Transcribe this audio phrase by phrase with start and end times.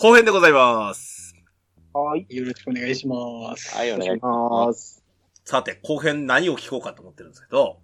[0.00, 1.34] 後編でございます。
[1.92, 2.24] はい。
[2.28, 3.76] よろしくお願いします。
[3.76, 5.02] はい、お願いします。
[5.44, 7.80] さて、後編何を聞こうかと思ってるんですけど、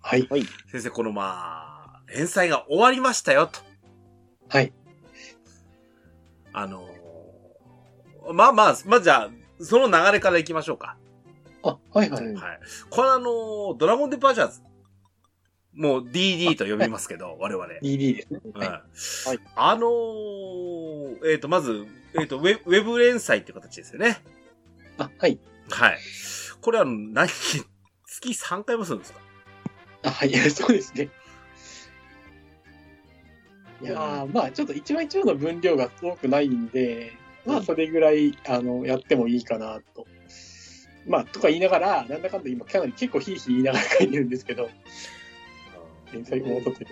[0.00, 0.28] はい。
[0.72, 1.22] 先生、このま
[1.98, 3.60] あ、連載が終わりましたよ、と。
[4.48, 4.72] はい。
[6.52, 10.96] あのーまあまあ、まあじゃあ、その流れから行きましょうか。
[11.62, 12.34] あ、はいはい。
[12.34, 12.60] はい。
[12.90, 14.62] これあのードラゴンデパーチャーズ。
[15.76, 17.66] もう DD と呼びますけど、 我々。
[17.82, 18.40] DD ですね。
[18.42, 18.82] うんは
[19.34, 19.38] い。
[19.54, 21.86] あのーえっ、と、まず、
[22.18, 24.22] えっ、とウェ、ウェブ連載っていう形ですよね。
[24.98, 25.38] あ、はい。
[25.68, 25.98] はい。
[26.60, 29.20] これあの、何、月3回もするんですか？
[30.04, 30.32] あ、はい。
[30.50, 31.10] そうですね。
[33.82, 37.12] いやー、まあ、ちょっと一話一話の分量が多くないんで、
[37.44, 40.06] まあ、それぐらい、あの、やってもいいかなと。
[41.06, 44.70] まあ、とか言いながら、なんだかんだ今、かなり結構ヒーヒー言いながら書いてるんですけど、
[46.16, 46.90] 連載もとってる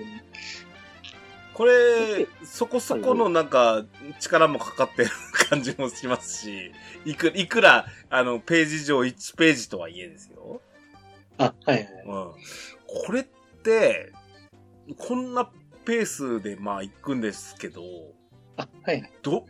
[1.52, 3.84] これ、そこそこのなんか、
[4.18, 5.10] 力もかかってる
[5.48, 6.72] 感じもしますし、
[7.04, 10.60] いく、いくら、あの、ページ上1ページとはいえですよ。
[11.38, 11.88] あ、はいはい。
[12.06, 12.32] うん。
[13.06, 13.24] これっ
[13.62, 14.12] て、
[14.98, 15.48] こんな
[15.84, 17.82] ペースでまあ行くんですけど、
[18.56, 19.12] あ、はいはい。
[19.22, 19.46] ど、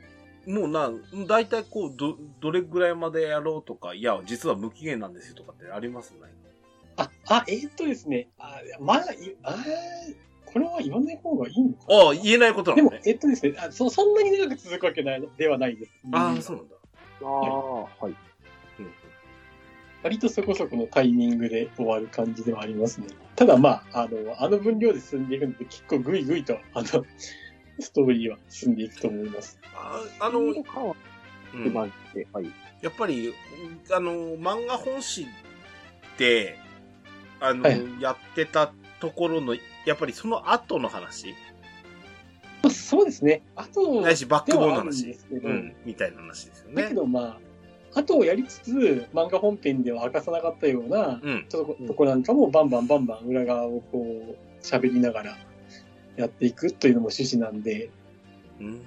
[0.47, 0.91] もうな、
[1.27, 6.11] だいたいこう、ど、どれぐらいまでやろうとか、いや、実は無期限なんですよとかってあります？
[6.11, 6.19] ね。
[6.97, 8.29] あ、あ、えーっとですね。
[8.39, 9.65] あ、まあ、いあー
[10.47, 13.03] これは言わない方がいいのかああ、言えないことなでものね、。
[13.07, 15.93] えっとですね、あそそんなに長く続くわけないではないです。
[16.13, 16.75] ああ、そうなんだ。
[17.23, 18.15] ああ、はい。
[20.05, 23.07] 割とそこそこのタイミングで終わる感じではありますね。
[23.37, 27.05] ただまあ、あの、あの分量で進んでいくので、結構グイグイと、あの、
[27.81, 29.59] ストーリーは進んでいくと思います。
[29.75, 30.53] ああの、うん
[31.75, 31.91] はい。
[32.83, 33.33] やっぱり、
[33.91, 35.27] あの、漫画本誌
[36.19, 36.59] で、
[37.41, 39.55] あの、はいやってたところの、
[39.87, 41.35] やっぱりその後の話、
[42.63, 43.43] まあ、そうですね。
[43.57, 46.95] あと、ないしバックボーンの話で、すけど、うん、みたいな話ですよねだけ。
[46.95, 47.39] どまあ、
[47.95, 51.47] あとをやりつつ、漫画本編では明かさなかったような、うん。
[51.49, 55.37] ちょっとこ、とこなんかもバンバンバンバン裏側をこう、喋りながら
[56.17, 57.91] やっていくというのも趣旨なんで、
[58.61, 58.81] うん。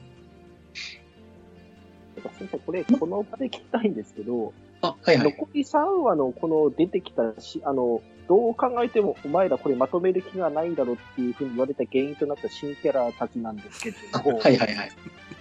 [2.38, 5.32] 先生、これ、この場で聞きたいんですけど、あ、はいはい。
[5.32, 14.92] 残り3話のこの出てきたし、あの、どう考えてもお前らこれまとめる気がないんだろうっていうふうに言われた原因となった新キャラたちなんですけども、はいはいはい。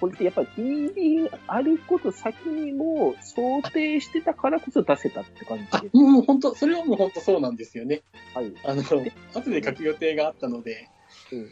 [0.00, 8.02] これってやっぱり ED あること先にも想定してたからこそ出せたって感じあで、もう本当、それはもう本当そうなんですよね。
[8.32, 8.38] す。
[8.38, 8.54] はい。
[8.64, 10.88] あの、後で書く予定があったので、
[11.32, 11.48] うん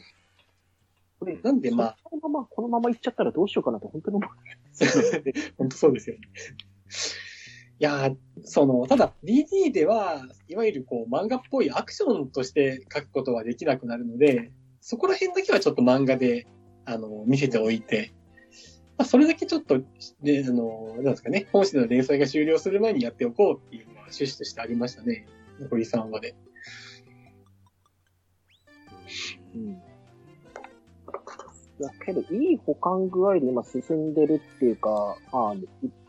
[1.21, 4.31] これ、なんでまあ、このまま、このまま行っちゃったらどうしようかなと本当に思う。
[5.57, 6.23] 本当そうですよね。
[7.81, 8.13] いや
[8.45, 16.47] その、ただ DD では、いわゆるこう漫画っぽいアクションとして書くことはできなくなるので、そこら辺だけはちょっと漫画で、
[16.85, 18.13] あの、見せておいて、
[18.97, 25.27] まあ、それだけちょっと、ね、あの、なんですかね、本誌の連載が終了する前にやっておこうっていうのは趣旨としてありましたね。
[25.59, 26.35] 残り3話で。
[29.55, 29.75] うん。
[31.81, 35.55] だけど、いい保管具合で今進んでるっていうか、まあ、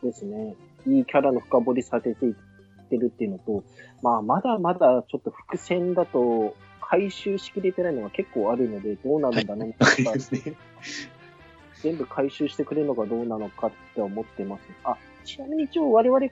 [0.02, 0.54] ですね。
[0.86, 2.34] いいキャラの深掘りされていっ
[2.88, 3.64] てるっていうのと、
[4.02, 6.56] まあ、まだまだちょっと伏線だと、
[6.88, 9.74] 回収しきれてないのが結構あるので、どうなるんだね。
[9.78, 10.54] わかりますね。
[11.82, 14.62] 全部回収してくれるのかどうなのかって思ってます。
[14.84, 16.26] あ、ちなみに一応我々、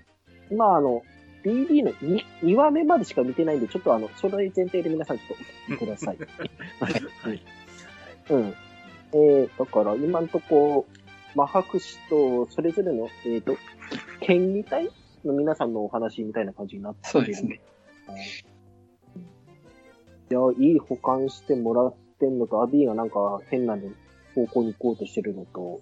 [0.50, 1.02] 今あの、
[1.44, 6.18] BD の 2, 2話目までしか見てないんで、ちょっとあの、それ前提で皆さんちょっとお聞きください。
[6.80, 7.42] はい。
[8.30, 8.54] うん。
[9.12, 10.86] えー、だから今んとこ、
[11.34, 13.56] マハク氏とそれぞれの、えっ、と、
[14.20, 14.90] 県議隊
[15.24, 17.10] の皆さんのお話みたいな感じになってる。
[17.10, 17.60] そうですね。
[20.30, 23.76] いや、いい保管してもらってんのと、アビーがなんか変な
[24.34, 25.80] 方向に行こうとしてるのと、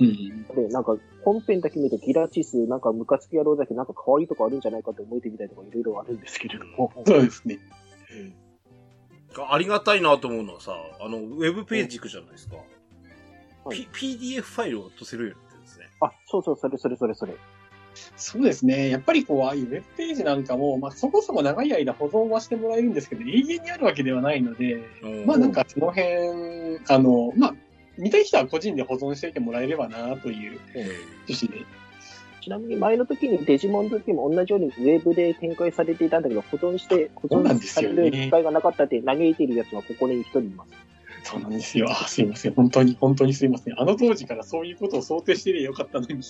[0.00, 0.44] うん。
[0.54, 6.92] で、なんか、本編だけ見るとギラチス、なんかムカつき野郎だけなんか可愛いとこあるんじゃないかって思えてみたいとかいろいろあるんですけれども。
[7.04, 7.58] そうですね。
[9.50, 12.56] ありがたいなと思うのはさ、あの、ウェブページ行くじゃないですか。
[13.68, 15.86] はい P、PDF ファイルを落とせるようになってるんですね。
[16.00, 17.34] あ、そうそう、それそれそれそれ。
[18.16, 18.88] そうですね。
[18.88, 24.82] やっぱりこう、ああいうウェブページなんかも、まあそこそこ長い間保存はしてもらえるんですけど、永遠にあるわけではないので、
[25.26, 27.54] まあなんかその辺、あの、まあ、
[27.96, 30.60] 見たい人は個人で保存しておいてもらえればなという
[31.26, 31.66] 趣旨で。
[32.40, 40.70] ちなみに前の時にデジモンの時も同じようにウェブで展開されていたんだけど、保存して、保存さですよねれる機会がなかったって嘆いているやつはここに一人います。
[41.22, 41.88] そうなんですよ。
[41.90, 42.54] あすいません。
[42.54, 43.80] 本当に、本当にすいません。
[43.80, 46.22] あの当時からそういうことを想定してりゃよかったのに。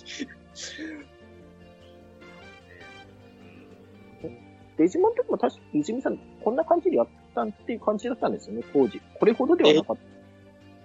[4.76, 9.00] デジモンの時も確か泉さん、こんな感じでやったっていう感じだったんですよね、当時。
[9.18, 10.02] これほどではなかった。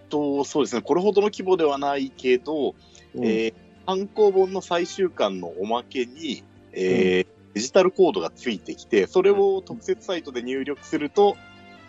[0.10, 2.76] と、そうですね、これほどの規模ではないけど、
[3.16, 3.54] うんえー
[3.86, 6.42] 単行本の最終巻のおまけに、
[6.72, 11.36] えーデジタルコードがついてきて、それを特設サイトで入力すると、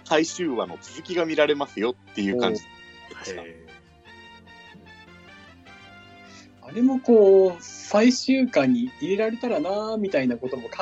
[0.04, 2.66] 最終話の続きが見られますよっていう感じで
[3.24, 3.42] した。
[3.42, 3.64] へ
[6.66, 10.76] あれもこう、最終巻に入れられたらなみたいなことも考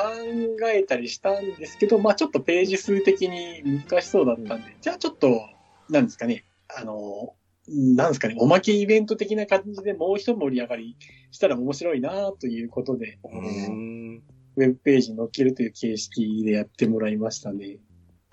[0.73, 5.41] えたりしたんですけど、まあちょっとページ数的に難しそうだったんで、じゃあちょっと、
[5.89, 7.35] なんですかね、あの、
[7.67, 10.95] なんですかね、おまけイベント的な感じでもう一盛り上がり
[11.31, 13.19] したら面白いなということで。
[14.55, 17.79] ウェブページに載っけるという形式でやってもらいましたね。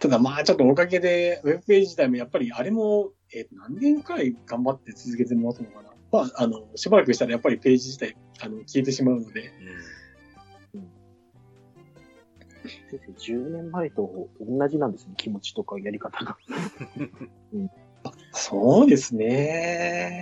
[0.01, 5.91] ただまあちょっとおかげで、ウェブページ自体もやっぱりあれも、えー何年くらい頑張って続けてもらったのかな。
[6.11, 9.53] まあ、あの、しばらくしたらやっぱりページ自体、あの、消えてしまうので、
[12.91, 16.39] 先生10年前と同じなんですね、気持ちとかやり方が。
[18.33, 20.17] そうですね。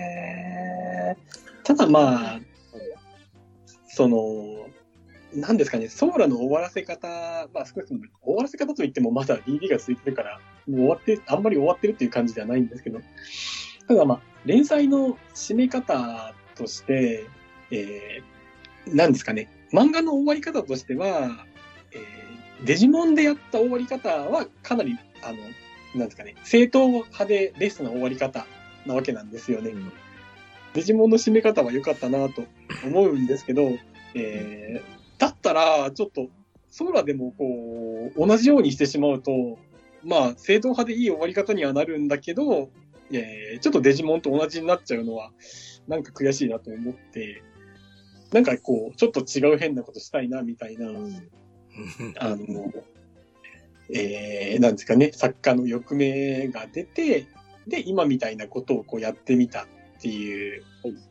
[1.63, 2.41] ただまあ、
[3.87, 4.67] その、
[5.33, 7.07] なんですかね、ソーラの終わらせ方、
[7.53, 12.99] まあ少なくとも終わらせ方といってもまだ DD が続いてるから、もう終わって、あんまり終わってるっていう感じではないんですけど、
[13.87, 17.25] ただまあ、連載の締め方として、
[17.71, 21.45] えー、なんですかね、漫画の終わり方としては、
[21.91, 22.29] えー
[22.63, 25.37] デジモンでやった終わり方はかなり、あの、
[25.95, 28.45] なんですかね、正統派でベストな終わり方
[28.85, 29.73] なわけなんですよね。
[30.73, 32.43] デジモンの締め方は良かったなと
[32.85, 33.71] 思うんですけど、
[34.13, 36.29] えー、だったら、ちょっと、
[36.71, 39.59] ソーラでもこう、同じようにしてしまうと、
[40.03, 42.69] まあ、正統派でいい終わり方にはなるんだけど、
[43.11, 45.31] えー、ちょっとデジモンと同じになっちゃうのは、
[45.87, 47.43] なんか悔しいなと思って、
[48.31, 50.87] なんかこう、ちょっと違う変なことしたいな、みたいな、
[52.19, 52.71] あの、
[53.93, 57.27] えー、なんですかね、作家の欲目が出て、
[57.67, 59.67] で、今みたいなことをこうやってみたっ
[60.01, 60.63] ていう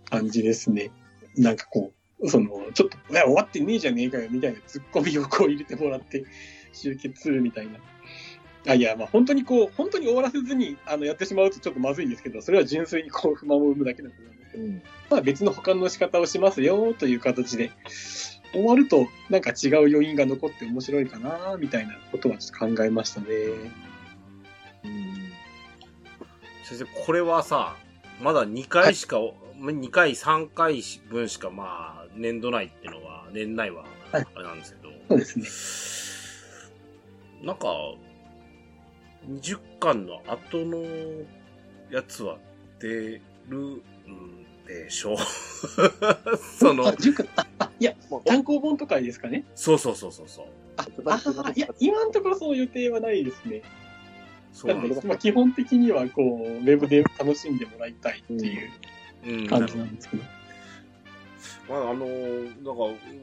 [0.09, 0.91] 感じですね。
[1.37, 6.25] なんかこう、その、ちょっと、終わってねえじゃねえかよ、みたいなツッコミをこう入れてもらって、
[6.73, 7.79] 集結するみたいな。
[8.67, 14.83] あ、いや、まあ本当にこう、本当に終わらせずに、あの、やってしまうとちょっとまずいんですけど、それは純粋にこう、不満を生むだけだと思うんですけど、うん。
[15.11, 17.71] まあ別の保管の仕方をしますよ、という形で、
[18.53, 23.27] 終わると、なんか違う余韻が残って面白いかな、みたいなことはちょっと考えましたね。
[26.65, 27.77] 先生、これはさ、
[28.23, 29.19] まだ2回しか、
[29.59, 35.39] 2回、3回分しかまあ、年度内っていうのは、年内は、あはいれなんですけど、そうです
[37.41, 37.47] ね。
[37.47, 37.69] なんか、
[39.29, 40.83] 20巻の後の
[41.91, 42.39] やつは
[42.81, 43.83] 出るん
[44.67, 45.17] でしょう
[46.59, 49.45] そのあ、、塾、あ、あいや、もう単行本とかですかね。
[49.55, 50.47] そうそうそうそうそう。
[50.77, 53.63] あ、あいや、今のところその予定はないですね。
[54.53, 55.07] そうなんです。
[55.07, 58.71] まあ、基本的には、こう、ウェブで楽しんでもらいたいっていう
[59.27, 60.23] うん、感じなんですけど。
[61.69, 62.73] まあ、あの、なんか、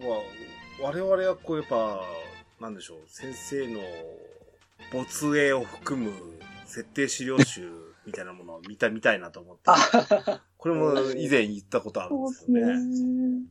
[0.01, 0.15] ま
[0.83, 2.01] あ、我々はこうやっぱ、
[2.59, 3.79] なんでしょう、先生の
[4.91, 6.11] 没影を含む
[6.65, 7.69] 設定資料集
[8.05, 9.63] みたいなものを見た、見たいなと思って。
[9.65, 13.45] あ これも以前言ったことあるんですよね。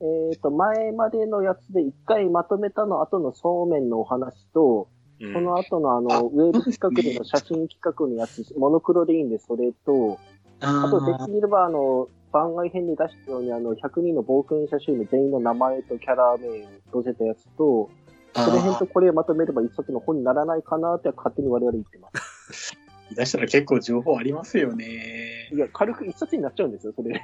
[0.00, 4.88] えっ、と、前までのやつで一回まとめたの後のそうめんのお話と、
[5.20, 5.34] うん。
[5.34, 6.20] この後のあの、あ。
[6.20, 10.18] ウェブ企画での写真企画のやつ、モノクロでいいんで、それと、
[10.60, 17.90] あと、できれば、あの、番外編で出したように、あの、100人の冒険者集の全員の名前とキャラ名を載せたやつと、
[18.34, 22.10] その辺とこれをまとめれば一冊の本にならないかなって勝手に我々言ってま
[22.52, 22.76] す。
[23.14, 25.50] 出したら結構情報ありますよね。
[25.52, 27.22] いや、軽く一冊になっちゃうんですよ、それで。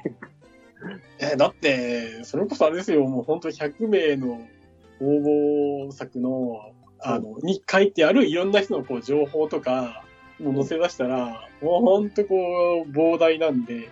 [1.20, 4.40] え、だって、それこそあれですよ、もう本当100名の
[5.00, 10.04] 応募作の、あの、に書いてあるいろんな人のこう情報とか、
[10.40, 13.88] もう載せ出したら、もう本当こう、膨大なんで、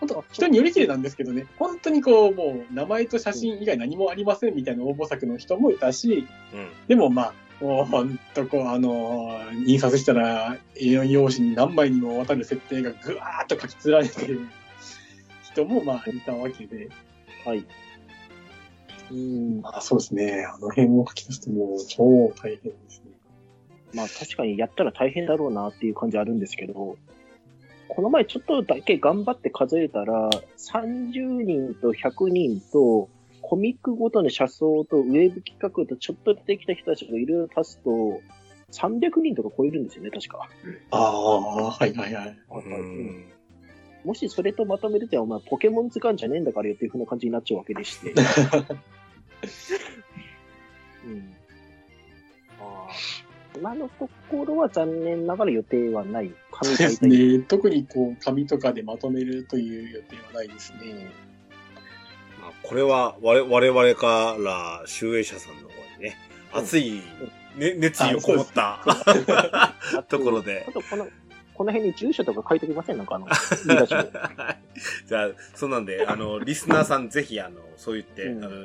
[0.00, 6.70] 本当人によりきりなんですけどね、本当にこう、もう名前と写真以外何もありませんみたいな応募作の人もいたし、うん。
[6.88, 14.40] でもまあ、もう本当こう、あの、印刷したら A4 用紙に何枚にもわたる設定がぐわーっと書き連られてる
[15.42, 16.88] 人もまあいたわけで、
[17.44, 17.66] はい。
[19.10, 19.60] うん。
[19.60, 23.10] まあそうですね、あの辺を書き出すともう超大変ですね。
[23.92, 26.96] まあ確かにやったら大変だろうなっていう感じあるんですけど、
[27.90, 33.08] この前ちょっとだけ頑張って数えたら、30人と100人と、
[33.42, 38.20] コミックごとの車窓とウェブ企画とちょっと出てきた人たちがいろいろ足すと、
[38.70, 40.48] 300人とか超えるんですよね、確か。
[40.92, 42.38] ああ、はいはいはい。
[42.48, 43.28] うん。
[44.04, 48.14] もしそれとまとめると、お前ポケモン図鑑じゃねえんだからよっていう風な感じになっちゃうわけでして。
[51.04, 51.34] うん。
[53.60, 56.32] 今のところは残念ながら予定はない。
[56.50, 56.94] 紙そうで。
[56.94, 57.40] すね。
[57.40, 61.10] 特にこう、紙とかでまとめるという予定はないですね。
[62.40, 66.16] まあ、これは我我々から集英社さんの方にね、
[66.54, 67.02] 熱い、
[67.54, 70.72] ね、熱意をこもったあ ところであ。
[70.72, 71.06] と、この、
[71.52, 73.26] この辺に住所とか書いておきませんなんかあの、
[75.06, 78.64] じゃあ、そうなんで、あの、リスナーさんぜひ、あの、そう言って、うんあの、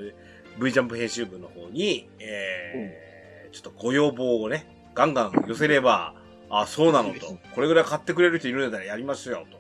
[0.58, 3.16] V ジャンプ編集部の方に、えー
[3.56, 6.16] ちょっとご要望をね、ガンガン寄せれば、
[6.50, 9.58] あ、そうなのと、 これぐらい買ってくれる人いるんだったらやりましょうよ、と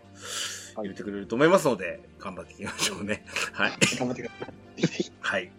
[0.79, 3.25] はい言ってくれると思いますので、頑張っていきましょうね。
[3.53, 3.71] はい。
[3.99, 4.45] 頑張ってくださ
[4.97, 5.11] い。
[5.19, 5.51] はい。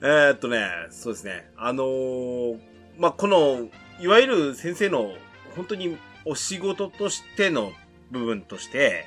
[0.00, 1.50] えーっとね、そうですね。
[1.56, 2.60] あのー
[2.98, 3.68] まあ、この、
[4.00, 5.14] いわゆる先生の、
[5.56, 7.72] 本当にお仕事としての
[8.10, 9.06] 部分として、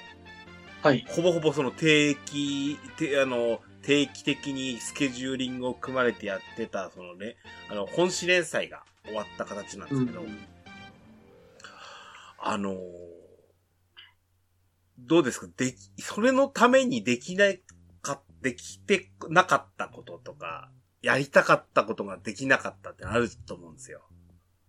[0.82, 1.06] はい。
[1.08, 7.38] ほぼほぼその定期、てあの、定期的にスケジューリングを組まれてやってた、そのね、
[7.70, 10.37] あの、本誌連載が終わった形なんですけど、うん
[12.39, 12.75] あのー
[14.99, 15.47] どうですか？
[15.55, 17.61] でき、それのためにできない
[18.01, 20.71] か、できてなかったこととか、
[21.03, 24.01] やりたかったことができなかったってあると思うんですよ。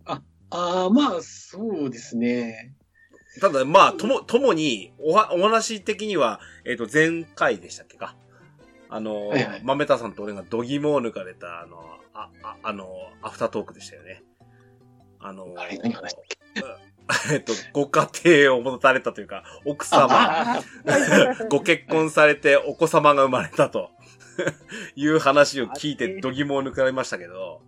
[0.04, 2.74] ああ、まあ、そうですね。
[3.40, 8.14] ただ、まあ、とも、ともに、おは、お話的には、えっ、と、前回でしたっけか？
[8.88, 9.60] あの、はいはい。
[9.64, 11.78] 豆田さんと俺が度肝を抜かれた、あの、
[12.14, 12.88] あ、ああの、
[13.22, 14.22] アフタートークでしたよね。
[15.20, 16.24] あの、あれ何話したっ
[17.32, 20.62] えっと、ご家庭を持たれたというか、奥様、あ
[21.48, 23.90] ご結婚されてお子様が生まれたと
[24.94, 27.62] いう話を聞いて度肝を抜かれましたけど、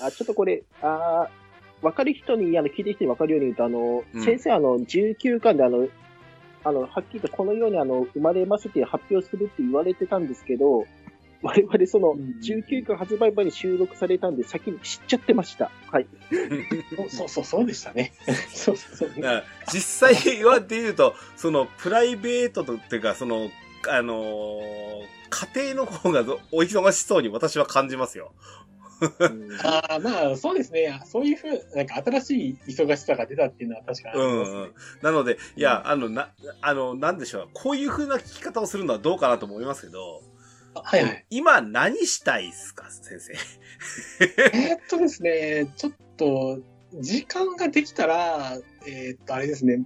[0.00, 1.48] あ、ちょっとこれ、あー
[1.80, 4.24] わかる人に、あの、聞いてる人にわかるように言うと、あの、うん。
[4.24, 5.86] 先生、あの、19巻で、あの、
[6.64, 10.86] あの、はっきりとこのように、あの、生まれますって発表するって言われてたんですけど、
[11.40, 15.70] 我々そのうん19巻発売前に収録されたんで先に知っちゃってました。
[15.90, 16.06] はい。
[17.10, 18.12] そうそうそう、でしたね。
[18.52, 19.10] そうそうそう。
[19.72, 23.50] 実際はで言うと、そのプライベートとっていうか、その、
[23.88, 28.32] あのー家庭の方がどお忙しそうに私は感じますよ。
[29.00, 31.00] うんああ、まあ、そうですね。
[31.06, 34.24] そういうふう、なんか新しい忙しさが出たっていうのは確かにね。
[34.24, 37.48] うんうんなので、いや、あの、な、あの、なんでしょう。
[37.54, 40.22] こういう風な聞き方をするのはどうかなと思いますけど、
[40.74, 41.26] あはいはい。
[41.30, 43.32] 今何したいっすか、先生？
[44.20, 46.58] えーっとですね、ちょっと、
[47.00, 49.84] 時間ができたら、えーっと、あれですね、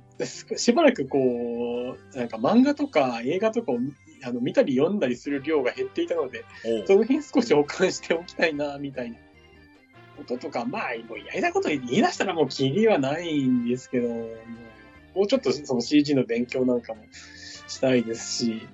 [0.56, 3.78] しばらくこう、なんか漫画とか映画とかを
[4.24, 6.44] あの見たり読んだりする量が減っていたので、
[6.86, 9.16] その辺少し保管しておきたいな、みたいな
[10.16, 14.28] こととか、まあ、もうやりたいこと言い出したらもうキリはないんですけど、もう
[15.14, 18.66] もうちょっとその CG の勉強なんかもしたいですし、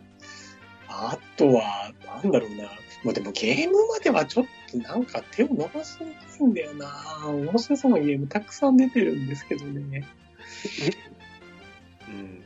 [0.88, 2.64] あとは、なんだろうな。
[3.04, 6.88] まあでもゲームまではちょっとなんか手を伸ばしにくいんだよな。
[7.26, 10.04] 面白そうなゲームたくさん出てるんですけどね。
[12.08, 12.37] うん。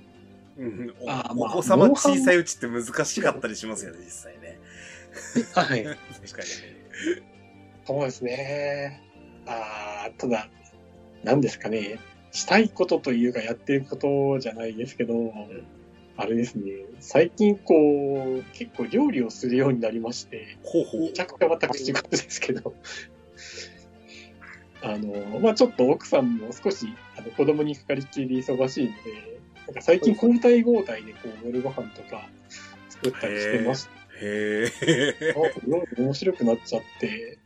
[0.62, 4.58] うん、おあーまあお子様小さいうちって難しかったりしますよね、実際ね。
[5.54, 5.84] はい。
[5.84, 6.48] 確かに。
[7.84, 9.02] そうですね。
[9.46, 10.48] ああ、ただ、
[11.24, 11.98] なんですかね。
[12.30, 15.32] したいことというかやってることじゃないですけど、
[16.16, 16.72] あれですね。
[17.00, 21.20] 最近こう、結構料理をするようになりまして、ほうほうめち。
[21.20, 22.74] ゃくちゃ私事ですけど、
[24.82, 26.86] あの、まあちょっと奥さんも少し
[27.18, 29.31] あの子供にかかりっきりで忙しいので、
[29.66, 32.28] なんか最近交代交代でこう夜ご飯とか
[32.88, 33.88] 作ったりしてまし
[34.20, 34.76] へた。
[34.80, 35.34] え。
[35.66, 37.38] 料理面白くなっちゃって、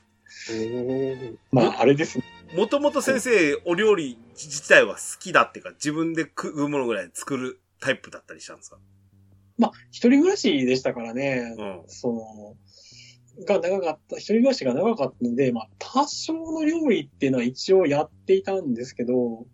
[0.52, 2.24] えまああれですね。
[2.54, 8.78] もともと先生、お料理自体は好きだっていうか、自分で食うものぐらい作るタイプだったりしたんですか？
[9.58, 11.82] まあ一人暮らしでしたからね、うん。
[11.88, 12.12] そ
[13.38, 19.46] の、が長かった、一人暮らしが長かったので、まあ、多少の料理っていうのは一応やっていたんですけど、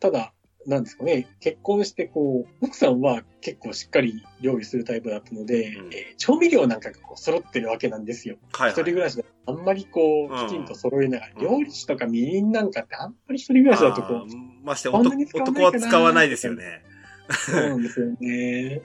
[0.00, 0.32] ただ、
[0.66, 8.36] なんですかね、結婚してこう、奥さんは結構しっかり料理するタイプだったので、うんえー調味料なんかがこう揃ってるわけなんですよ。
[8.52, 8.92] はい、一人はい。
[8.92, 14.26] 暮らしであんまりこう、うんきちんと揃えながら、うん料理酒とかみりんなんかってあんまり一人暮らしだとこあー
[14.64, 16.82] まして男は使わないですよね。
[17.28, 18.82] う、そうなんですよね。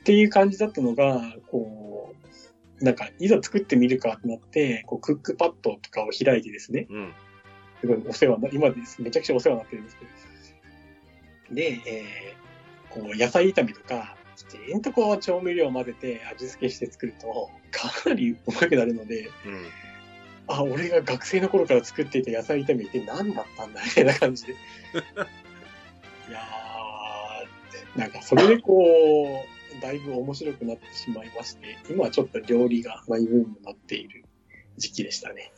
[0.00, 2.14] っていう感じだったのが、こ
[2.80, 7.12] う、なんか、いざ作ってみるかってなって、こう、クックパッドとかを開いてですね、うん。
[7.80, 9.02] すごいお世話な、今です。
[9.02, 10.10] めちゃくちゃお世話になってるんですけど。
[11.50, 19.66] で、えー、こう、野菜炒めとか、きちんとこう、調味料を混ぜて味付けして作ると、かなりうまくなるので、うん。
[20.46, 24.52] あ、俺が学生の頃から作っていた野菜炒めって何だったんだみたいな感じで。
[26.28, 29.44] いやー、なんかそれでこ
[29.78, 34.24] う、だいぶ面白くなってしまいまして、今はちょっと料理がマイブームになっている
[34.76, 35.52] 時期でしたね。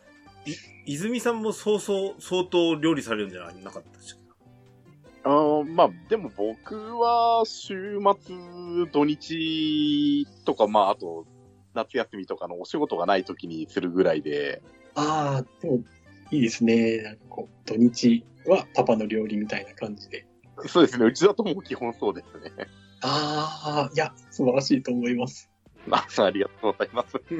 [0.87, 4.20] 泉さんもそうそう、相当料理されるんじゃなかったでしたっ
[5.23, 8.37] あーまあ、でも僕は週末、
[8.91, 11.27] 土日とか、まあ、あと、
[11.75, 14.63] 夏休みとかのお仕事がない時にするぐらいで、
[14.95, 15.83] ああ、でも、
[16.31, 17.03] いいですね。
[17.03, 20.27] なんかこう、土日はパパの料理みたいな感じで。
[20.67, 22.67] そうですね、うちだともう基本そうですね。
[23.03, 25.51] ああ、いや、素晴らしいと思います。
[25.91, 27.17] あありがとうございます。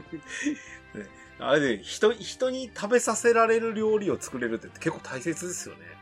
[0.99, 1.07] ね
[1.39, 6.00] あれで、人、人に食べさせられる料理を作れるって結構大切ですよね。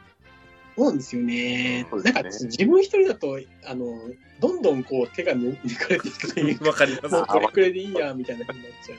[0.78, 1.82] そうなんですよね。
[1.82, 3.98] ねなんか自分一人だと、あの、
[4.38, 7.14] どんどんこう手が抜 抜かれていくというか、わかります。
[7.14, 8.98] もうこれくらいでいいや、みたいな風になっちゃう。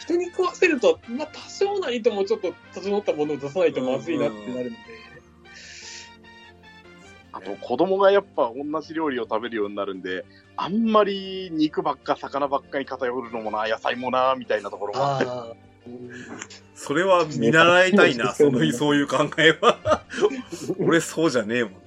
[0.00, 4.76] 人に食わせると、まあ多少なりともちょっと整ったものを出さないとまずいなってなるので。
[7.32, 10.24] あと、子供がやっぱ同じ料理を食べるようになるんで、
[10.56, 15.67] あんまり肉ばっか、魚ばっかに偏るのもな、野菜もな、みたいなところもあって、あ
[16.74, 20.04] それは見習いたいな、 その、そういう考えは。
[20.78, 21.78] 俺そうじゃねえもんな。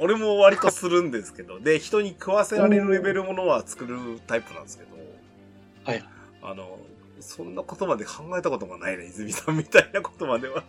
[0.00, 4.90] 俺も割とするんですけど、で、人に食わせられるレベルものは作るタイプなんですけど。
[5.84, 6.04] はい。
[6.42, 6.78] あの、
[7.20, 10.64] そんなことまで考えたことがないね、泉さんみたいなことまでは。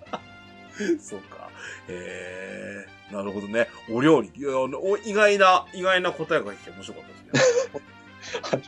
[1.00, 1.50] そうか。
[1.88, 3.68] えー、なるほどね。
[3.90, 4.32] お料理。
[4.36, 8.64] いやお意外な、意外な答えが聞けて面白かったですね。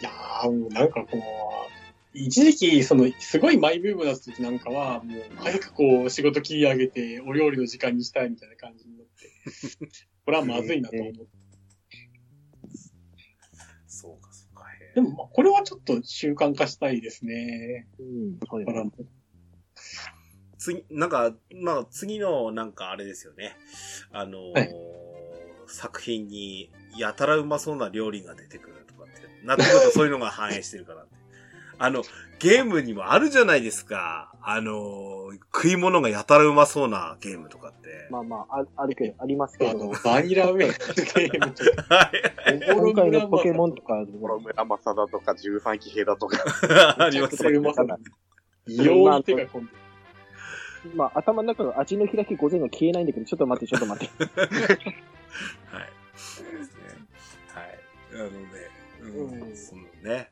[0.00, 1.63] いやー、もうなんかこう、
[2.14, 9.88] 一時期、その、すごいマイブームだった時なんかは、もう、早くこう、仕事切り上げて、お料理の時間にしたいみたいな感じになって、
[10.24, 11.20] これはまずいなと思って。
[13.86, 14.64] そうか、そうか。
[14.94, 17.88] でも、まあこれはちょっと習慣化したいですね。
[17.98, 18.92] うん、そうだからよね。
[20.58, 23.56] 次、なんか、まあ、次の、なんかあれですよね。
[24.12, 25.04] あのーはい
[25.66, 31.06] 作品に、やたらうまそうな料理が出てくるとかって、なってくるとそういうのが反映してるから。
[31.84, 32.02] あの、
[32.38, 34.32] ゲームにもあるじゃないですか。
[34.42, 35.14] あのー
[35.54, 38.08] 食い物がやたらうまそうなゲームとかって。
[38.10, 42.60] まあまあ、ああるけど、ありますけどバニラウェイゲームとか、はい。
[42.70, 46.38] 今回のポケモンとか、諸村正だとか、13騎兵だとか、
[46.98, 47.98] ありますめちゃくちゃうまそうだ
[48.66, 49.76] 異様に手が込んでる。
[50.94, 54.24] まあ、頭の中の味の開き午前が消えないんだけど、ちょっと待って、ちょっと待って。
[55.72, 55.88] はい。
[56.14, 56.82] そうですね。
[57.54, 57.78] はい。
[58.12, 58.38] あのね、
[59.00, 60.30] うん、うんそのね。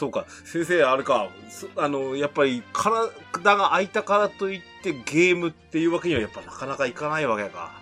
[0.00, 3.10] そうか、先生、あれか、そあの、やっぱり体
[3.54, 7.78] が空いたからといってゲームっていうわけにはやっぱなかなかいかないわけか。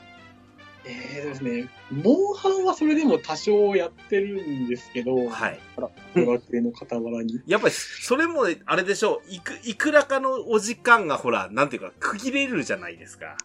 [0.85, 5.61] えーですね、モンハンはそれでも多少やってるんですけど、はい。
[5.76, 7.40] 語学園の傍らに。
[7.46, 13.37] やっぱり、それも、あれでしょう、いく、いくらかのお時間がほら、なんていうか、区切れるじゃないですか。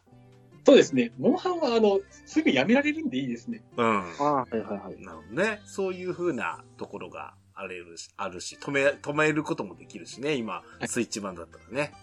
[0.65, 3.61] そうですね、モンハンはあの、すぐやめられるんでいいですね。
[3.77, 3.85] うん。
[3.85, 5.01] ああ、はいはいはい。
[5.03, 5.61] なるほどね。
[5.65, 11.93] そういう風なところがあれるし、あるし、止め、止めることもできるしね、今、いスイッチ版だったらね。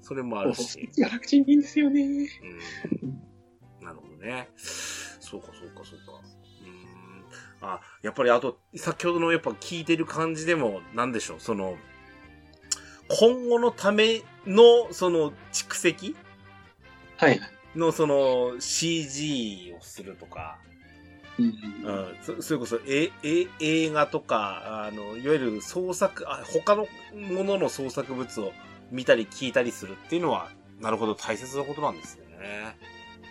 [0.00, 0.90] それもあるし。
[0.94, 2.02] ギャラクシーいいんですよね。
[2.02, 3.84] うん。
[3.84, 4.48] なるほどね。
[4.56, 6.20] そうか、そうか、そうか。
[6.62, 7.70] うーん。
[7.72, 11.76] あ、やっぱりあと、先ほどのやっぱ聞いてる感じでも、なんでしょう、その、
[13.08, 16.16] 今後のための、その、蓄積？
[17.16, 17.40] はい。
[17.74, 20.58] の、その、CG をするとか、
[21.38, 28.52] うんうん、そそれこそ、え、え、映画とか、あの、いわゆる創作、あ、他のものの創作物を
[28.90, 32.76] 見たり聞いたりするっていうのは、なるほど大切なことなんですね。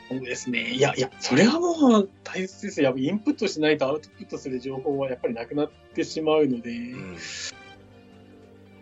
[0.10, 0.72] そうですね。
[0.72, 2.86] いや、いや、それはもう大切ですよ。
[2.86, 6.72] やっぱインプットしないとアウトプットする情報はやっぱりなくなってしまうので。
[6.72, 7.16] いうん。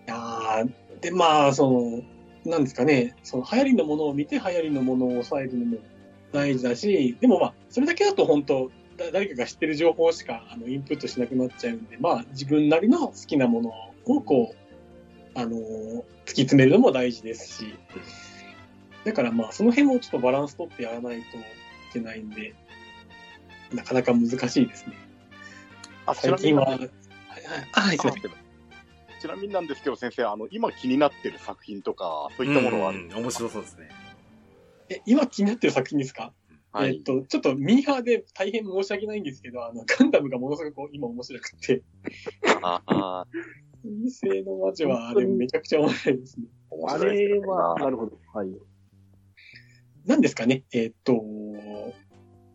[0.07, 2.03] やーで、まあ、その、
[2.51, 5.77] なんですかね、その流行りのものを見て流行りのものを抑えるのも
[6.31, 8.71] 大事だし、でもまあ、それだけだと本当、だ
[9.11, 13.71] 誰かが知ってる情報しかあのインプットしなくなっちゃうんで、まあ、自分なりの好きなもの
[14.05, 17.75] をこう、あのー突き詰めるのも大事ですし、
[19.03, 21.41] だからまあ、その辺もちょっとバランス取ってやらないとい
[21.91, 22.53] けないんで、
[23.73, 24.93] なかなか難しいですね。
[26.05, 26.89] あ、ちなみに最近は、はいはい、
[27.73, 28.31] あはい、すいません。
[29.19, 33.89] ちなみになんですけど、先生、あの、今気になってる作品とか、そういったものはあるんですか、うん面白そうですね。
[34.89, 36.31] え、今気になってる作品ですか？
[36.71, 36.95] はい。
[36.95, 41.83] えっと、ちょっとミーハーで大変申し訳ないんですけど、あの、ガンダムがものすごく今面白くて、
[42.61, 43.27] ああ、
[43.83, 46.45] 水星の魔女はあれめちゃくちゃ面白いですね。
[46.87, 48.17] あれは、なるほど。
[48.33, 48.49] はい。
[50.05, 51.23] なんですかね、えっと、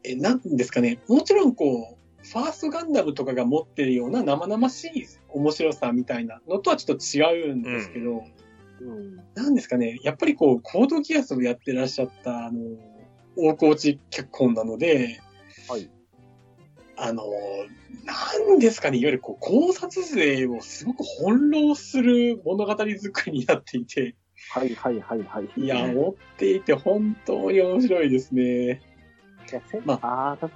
[0.02, 8.24] え、なんですかね、もちろんこう、ファーストガンダムとかが持ってるような生々しい面白さみたいなのとはちょっと違うんですけど、
[8.80, 9.16] うん。
[9.34, 12.60] なんですかね、やっぱりこう、コードギアスをやってらっしゃった、あの、
[13.36, 15.20] 大河内脚本なので、
[15.68, 15.88] はい。
[16.96, 17.24] あの、
[18.04, 24.14] なんですかね、いわゆるこう考察勢をすごく翻弄する物語作りになっていて、
[24.50, 25.60] はいはいはいはい。
[25.60, 28.80] いや、持っていて本当に面白いですね。
[29.84, 30.50] まああ、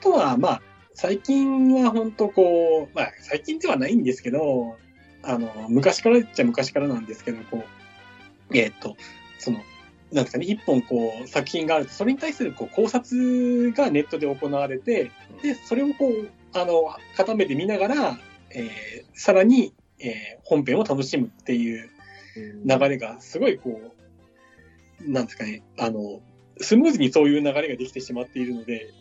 [0.00, 0.62] とは、まあ、
[0.94, 4.76] 最近は本当こう、まあ、最近ではないんですけど、
[5.22, 7.64] あの、昔から言っちゃ昔からなんですけど、こ
[8.50, 8.96] う、えーっと、
[9.38, 9.58] その、
[10.12, 15.10] なんですかね、一本こう、作品があると、それに対するこう考察がネットで行われて、
[15.42, 18.18] で、それをこう、あの、片目で見ながら、
[18.50, 20.12] えーさらに、えー
[20.44, 21.90] 本編を楽しむっていう
[22.64, 23.80] 流れが、すごいこ
[25.00, 26.20] う、なんですかね、あの、
[26.58, 28.92] スムーズにそういう流れができてしまっているので、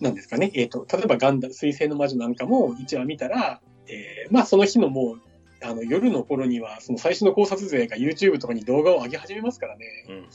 [0.00, 5.20] なんですかね、えっ、と、例えばガンダム、水星の魔女なんかも1話見たら、えーまあその日のもう、
[5.64, 9.86] あの、夜の頃には、その最初の考察勢が YouTube とかに動画を上げ始めますからね。
[10.08, 10.28] うん。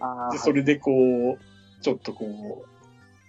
[0.00, 2.68] ああ、で、それでこう、ちょっとこう、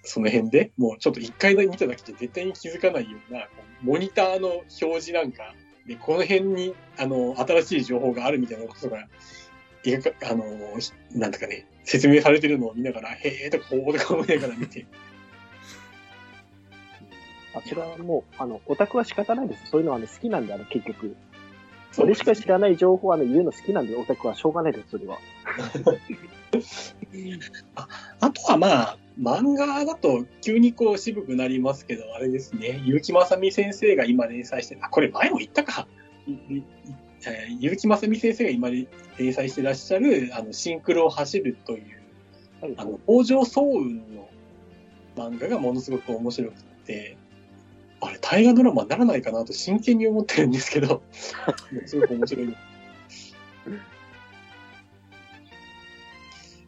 [0.03, 3.47] その辺でもうちょっと一回だけ見ただけじゃ絶対に気づかないような、
[3.81, 5.53] モニターの表示なんか、
[5.87, 9.07] で、この辺に、あの、新しい情報があるみたいなことが、
[9.83, 10.45] 描か、あの、
[11.11, 14.85] なんとかね、説明されてるのを見ながら、へえとか、ほーとか思いながら見て、
[17.53, 19.71] あそれはもう、あの、オタクは仕方ないです。
[19.71, 21.15] そういうのはね、好きなんで、あの、結局。
[21.99, 25.17] そ俺しか知らない情報はね、言うの好きなんで、オタクはしょうがないです、それは。
[28.21, 35.87] あとはまあ、漫画だと急にこう渋くなりますけど、あれですね、結城正美先生が今連載して、あ、これ前も言ったか。
[37.59, 38.69] 結城正美先生が今
[39.17, 41.81] 連載してらっしゃる、あの、シンクロを走るという、
[42.61, 44.29] はいあの、北条早雲の
[45.17, 47.17] 漫画がものすごく面白くて、
[48.01, 51.01] あれ、大河ドラマにならないかなと真剣に思ってるんですけど、
[51.85, 52.55] すごく面白い。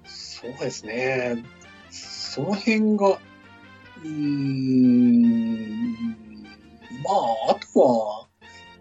[0.06, 1.44] そうですね。
[1.90, 5.92] その辺が、うーん、
[7.04, 7.12] ま
[7.50, 8.28] あ、あとは、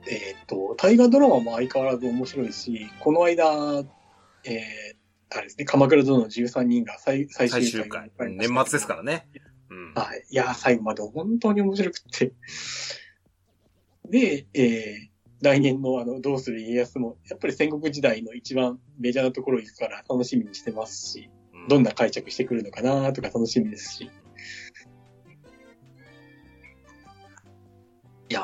[0.07, 3.85] えっ、と、大河ドラマも相変わらず面白いし、この間、
[4.45, 8.31] えー、あれですね、鎌倉殿の13人が最最最終回終回。
[8.31, 9.29] に年末ですからね。
[9.71, 9.95] うん。
[9.95, 10.25] はい。
[10.29, 12.33] いや、最後まで本当に面白くって。
[14.09, 15.11] で、えー
[15.43, 21.31] 来年のあの、どうする家康も、やっぱり戦国時代の一番メジャーなところ行くから楽しみにしてますし、
[21.69, 24.11] どんな解釈してくるのかなとか楽しみですし。
[28.29, 28.43] いや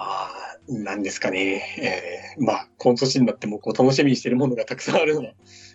[0.68, 2.34] ー、なんですかね。
[2.36, 5.32] えー、まあ、この年になってもこう楽しみにしてるものがたくさんあるのは、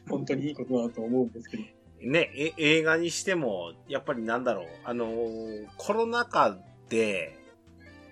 [0.09, 1.63] 本当にいいことだと思うんですけど。
[2.03, 6.57] ね、え映画にしても、やっぱりなんだろう、あのーコロナ禍
[6.89, 7.37] で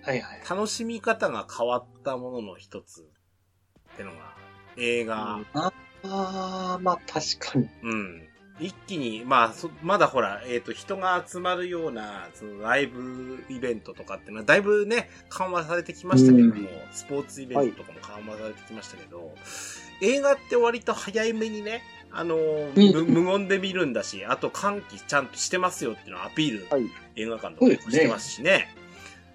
[0.02, 0.42] はいはい。
[0.48, 3.02] 楽しみ方が変わったものの一つ
[3.92, 4.34] ってのが、
[4.76, 5.72] 映画、あ
[6.02, 7.68] あー、まあ確かに。
[7.82, 8.26] うん。
[8.60, 19.34] 一気に、まあ、そまだほら、えっ、と、人が集まるような、そのライブイベントとかっていうのは、だいぶね、緩和されてきましたけども、うんスポーツイベントとかも緩和されてきましたけど、
[20.02, 22.36] 映画って割と早めにね、あの
[22.74, 28.74] 無言で見るんだし、あと換気ちゃんとしてますよっていうのをアピール、はい映画館とかしてますしね。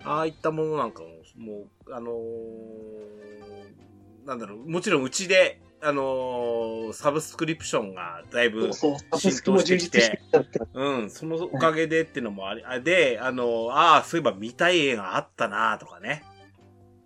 [0.04, 2.16] ああいったものなんかも、もう、あのー
[4.26, 8.98] なんだろう、もちろんうちで、あのーサブスクリプションがだいぶ浸
[9.44, 10.22] 透してきて。
[10.74, 16.24] うん、そのおかげでっていうのもあり、あで、あの、ああ、そういえば見たい映画あったなとかね。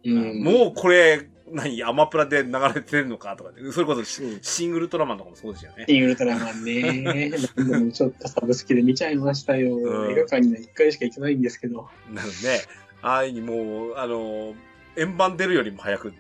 [0.06, 5.86] うんもうこれ、何、アマプラで流れてるのかとかね、それこそシうんシングルトラマンとかもそうですよね。
[5.88, 7.32] シン・ウルトラマンね。
[7.92, 9.76] ちょっとサブスクで見ちゃいましたよ。
[9.78, 11.90] うん映画館には1回しか行ってないんですけど。
[12.12, 12.62] なので、
[13.02, 14.56] ああいうにもう、あの、
[14.96, 16.14] 円盤出るよりも早く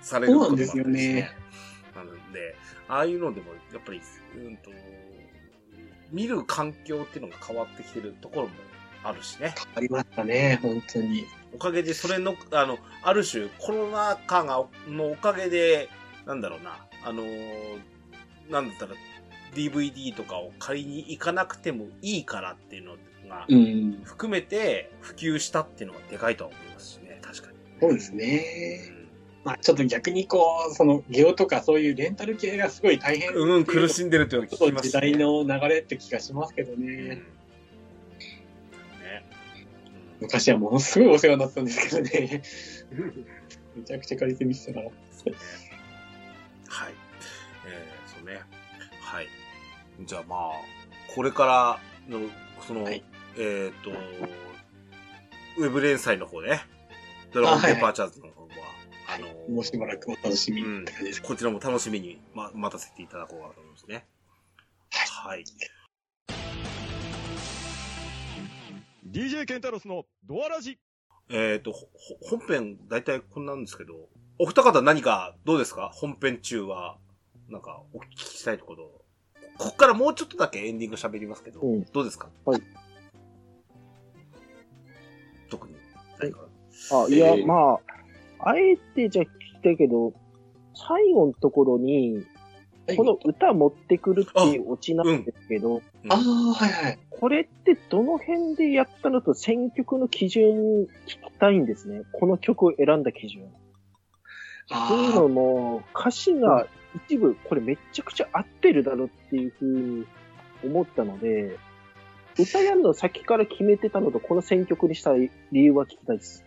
[0.00, 1.30] されることもあったりしてそうなんですよね。
[1.94, 2.54] なので、
[2.88, 4.00] ああいうのでも、やっぱり、
[4.36, 4.70] うんと、
[6.10, 8.52] 見る環境っていうのが変わってきてるところも
[9.02, 9.54] あるしね。
[9.74, 11.26] ありましたね、本当に。
[11.56, 15.88] おかげで、それの、あの、ある種、コロナ禍が、のおかげで、
[16.26, 17.80] なんだろうな、あのー
[18.50, 18.92] なんだったら、
[19.54, 22.96] DVD とかを借りに行かなくてもいいからっていうの
[23.28, 24.02] が、うん。
[24.04, 27.56] 含めて普及したっていうのがでかいとは思いますしね、確かに。
[27.80, 28.92] そうですね。
[29.44, 37.14] まあちょっと逆にこう、その、ゲオとかそういうレンタル系がすごい大変うん、うん、苦しんでるっていうのを聞きます時代の流れって気がしますけどうんね。
[37.16, 37.22] ね。
[40.20, 42.42] 昔はものすごいお世話になったんですけどね。
[43.76, 44.86] めちゃくちゃ借りてみてたから。
[44.86, 44.94] はい。
[47.66, 48.40] えー、そうね。
[49.00, 49.28] はい。
[50.04, 50.40] じゃあまあ、
[51.14, 52.26] これからの、
[52.66, 53.02] その、はい
[53.38, 53.90] えっ、と、
[55.58, 56.62] ウェブ連載の方ね、
[57.32, 58.48] ドラゴンペーパーチャーズの方は、
[59.08, 61.22] あのもうしばらくお楽しみって感じです。
[61.22, 64.06] こちらも楽しみに、ま、待たせていただこうかと思いますね。
[64.90, 65.44] はい。
[69.16, 70.78] DJ ケンタロスのドアラジ。
[71.30, 71.88] えっ、と、ほ
[72.20, 73.94] ほ本編、大体こんなんですけど、
[74.38, 75.88] お二方何かどうですか？
[75.94, 76.98] 本編中は、
[77.48, 78.90] なんか、お聞きしたいところ。
[79.56, 82.28] ここからもうちょっとだけエンディング喋りますけど、うんどうですか？
[82.44, 82.62] はい。
[85.48, 85.74] 特に。
[86.20, 86.32] はい
[86.92, 87.78] あ、いや、えーま
[88.38, 90.12] あ、あえてじゃあ聞きたいけど、
[90.74, 92.22] 最後のところに、
[92.98, 96.98] この歌持ってくるっていうオチなんですけど、うんああ、はいはい。
[97.10, 102.02] これってどの辺でやったのと選曲の基準聞きたいんですね。
[102.12, 103.48] この曲を選んだ基準。
[104.68, 106.66] というあのも、歌詞が
[107.08, 110.06] 一部、これめっちゃくちゃ合ってるだろっていうふうに
[110.64, 111.58] 思ったので、
[112.38, 116.44] 歌やるの先から決めてたのと、この選曲にした理由は聞きたいです。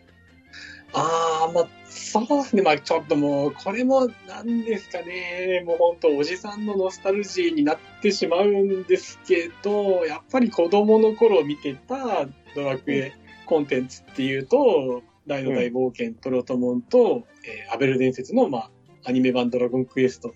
[0.94, 1.19] ああ、
[1.52, 2.62] まあ、そうですね。
[2.62, 5.64] まあ、ちょっともう、これも、なんですかね。
[5.66, 13.14] もう本当、おじさんのノスタルジーになってしまうんですけど、やっぱり子供の頃見てたドラクエ
[13.46, 18.72] コンテンツっていうと、大の大冒険トロトモンと、えーアベル伝説の、まあ、
[19.06, 20.34] アニメ版ドラゴンクエスト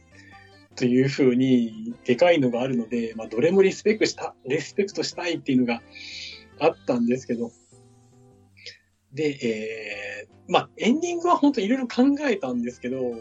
[0.76, 5.82] というふうに、でかいのがあるので、まあ、どれもリスペクした、リスペクトしたいっていうのが
[6.60, 7.52] あったんですけど、
[9.14, 13.14] で、えー、まあ、エンディングは本当いろいろ考えたんですけど、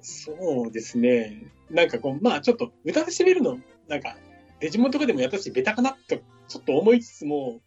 [0.00, 1.44] そうですね。
[1.70, 4.16] なんかこう、まあちょっと歌で締めるの、なんか、
[4.60, 7.60] デジモンとかでもやったし、ベタかなと、ちょっと思いつつも、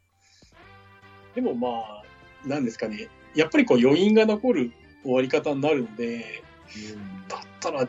[1.35, 2.03] でもまあ、
[2.45, 3.09] なんですかね。
[3.35, 4.71] やっぱりこう余韻が残る
[5.03, 6.43] 終わり方になるので、
[7.27, 7.87] だったら、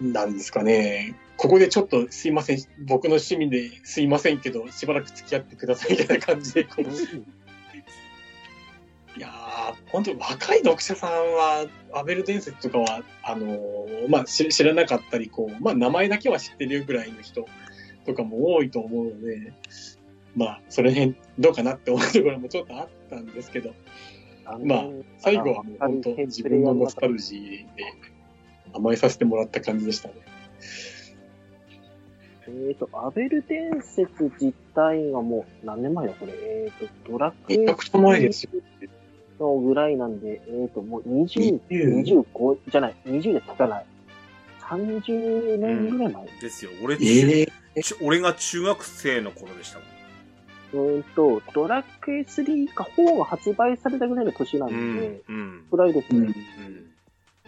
[0.00, 1.16] なんですかね。
[1.36, 2.58] ここでちょっとすいません。
[2.86, 6.84] 僕の趣味ですいませんけど、しばらく付き合ってくださいみたいな感じで、こう、
[9.18, 17.46] いやー、本当若い読者さんは、アベル伝説とかは、あのーまあ知、知らなかったり、こう、まあ、名前だけは知ってるぐらいの人
[18.06, 19.52] とかも多いと思うので、
[20.36, 23.74] まあ、それ辺どうかなって思うところもちょっとあったんですけど、
[24.64, 24.86] まあ
[25.18, 27.84] 最後はもう本当自分のノスタルジーで
[28.72, 30.14] 甘えさせてもらった感じでしたね。
[32.46, 36.32] えっ、と、アベル伝説自体がもう何年前だこれ？
[36.32, 38.50] えっ、と、ドラクエめちゃくちゃ前ですよ。
[39.38, 43.86] のぐらいなんで、えっ、と、もう20、20 25じゃない、20でつかない。
[44.60, 46.28] 30年ぐらい前。
[46.40, 46.70] ですよ。
[46.82, 49.88] 俺、ええち俺が中学生の頃でしたもん。
[50.72, 55.22] うーんと、ドラクエ3か4が発売されたぐらいの年なんで、うん。
[55.28, 55.64] うん。
[55.70, 56.18] ぐらいですね。
[56.18, 56.32] うんうん。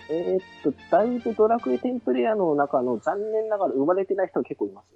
[0.08, 4.86] えーっと、だいぶドラクエ10プレイヤーの中の残念ながら生まれてない人が結構います。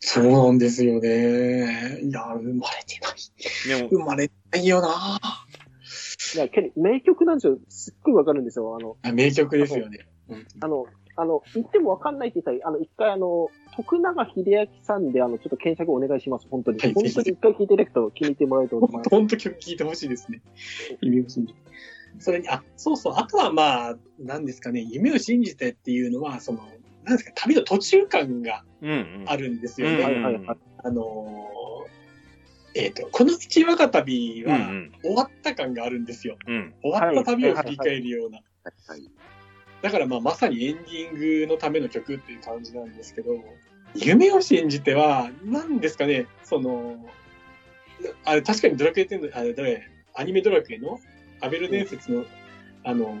[0.00, 2.00] そうなんですよね。
[2.02, 3.78] いや、生まれてない。
[3.78, 5.20] でも、生まれてないよな。
[6.34, 7.58] いや、けど名曲なんですよ。
[7.68, 8.76] すっごいわかるんですよ。
[8.76, 10.06] あの、あ名曲ですよね。
[10.28, 16.46] うんあの、あの、言ってもわかんないって言ったら、あの、一回あの、徳永秀明さんで、あの、ちょっと検索お願いします。
[16.50, 16.78] 本当に。
[16.78, 19.10] はい本当に一回聞いていただくと気に入ってもらえると思います。
[19.10, 20.42] 本当曲聴いてほしいですね。
[21.00, 21.60] 夢を信じて。
[22.18, 23.14] それに、あ、そうそう。
[23.16, 26.60] あとはまあ、なんですかね、夢を信じてっていうのは、その、
[27.04, 28.64] なんですか、旅の途中感が。
[29.26, 30.02] あるんですようんね。
[30.04, 30.58] はいはいはい。
[30.78, 31.63] あのー
[32.74, 34.92] えっ、と、この道若旅はうんうん。
[35.02, 36.36] 終わった感があるんですよ。
[36.46, 36.74] うん。
[36.82, 38.40] 終わった旅を振り返るような。
[38.88, 39.10] はい。
[39.82, 43.32] だからまあまさにエンディングのための曲っていう感じなんですけど、
[43.94, 46.96] 夢を信じては、何ですかね、その、
[48.24, 51.00] あれ確かにドラクエ10の、あれどれ、アニメドラクエの
[51.40, 52.24] アベル伝説の、
[52.82, 53.16] あの、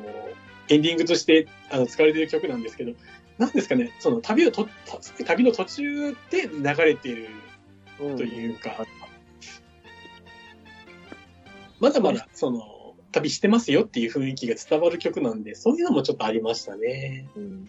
[0.68, 2.92] エンディングとしてあの使われている曲なんですけど、
[3.38, 4.68] 何ですかね、その旅をと、
[5.26, 7.28] 旅の途中で流れている
[8.00, 8.86] うんというか、
[11.80, 17.28] まだまだその旅してますよっていう雰囲気が伝わる曲なんで、そういうのもちょっとありましたね。
[17.36, 17.68] うん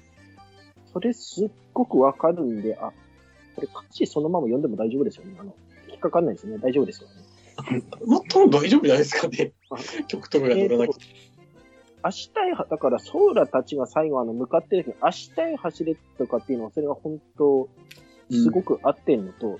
[0.95, 2.93] それすっごくわかるんで、あ、
[3.55, 5.35] これ歌詞そのまま読んでも大丈夫ですよね。
[5.37, 5.53] あの、
[5.89, 6.57] 引っかかんないですね。
[6.57, 7.83] 大丈夫ですよね。
[8.05, 10.03] まあ、多分大丈夫じゃないですかねあ。
[10.07, 11.05] 曲とかが乗らなくて。
[12.01, 17.67] 明日へ、だから、ソーラたちが最後あの、向かってる時に、明日へ走れとかっていうのは、それが本当、
[18.31, 19.59] すごく合ってんのと、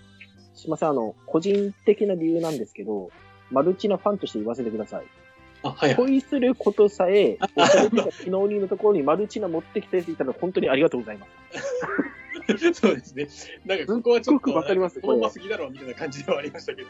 [0.53, 3.10] すいません、あの、個人的な理由なんですけど、
[3.51, 5.05] マルチなファンとして言わせてください。
[5.63, 5.95] あ、はいはい。
[5.95, 11.31] 恋することさえ、おしゃれとか昨日にのところにマルチな持ってきてって言ったら本当にありがとうございます。
[12.73, 13.27] そうですね。
[13.65, 16.88] なんかここはちょっと、わかりますこのすぎだろうみたいな感じではありましたけど。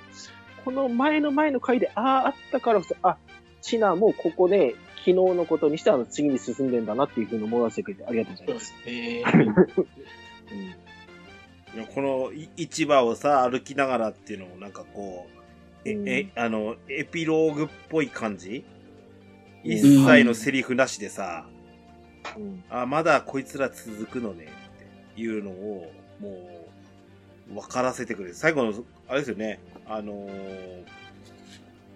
[0.65, 3.17] この前の前の回で、ああ、あったからこそ、あ、
[3.61, 8.61] チナもここで昨日のことにしてあの次に進んでんだなっていうふうに思わせてくれてありがとうございま。
[8.61, 9.93] そうで
[11.83, 15.34] す このい市場をさ、歩きながらっていうのもなんかこう、
[15.85, 18.65] え、うんえ、あの、エピローグっぽい感じ？
[18.69, 18.75] うん
[19.67, 21.47] 一切のセリフなしでさ、
[22.37, 24.45] うんあ、まだこいつら続くのね
[25.13, 26.29] っていうのを、も
[27.49, 28.35] う、分からせてくれる。
[28.35, 28.73] 最後の、
[29.07, 30.85] あれですよね、あのー、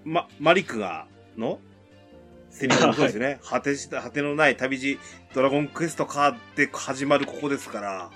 [0.03, 1.05] ま、マリクが、
[1.37, 1.59] の
[2.49, 3.39] セリフのそうですね。
[3.43, 4.97] 果てした、果てのない旅路、
[5.35, 8.11] ドラゴンクエストかって始まるここですから、は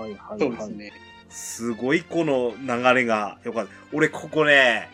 [0.00, 0.40] いはいはい。
[0.40, 0.92] そうですね。
[1.28, 3.72] すごいこの流れがよかった。
[3.92, 4.88] 俺ここね、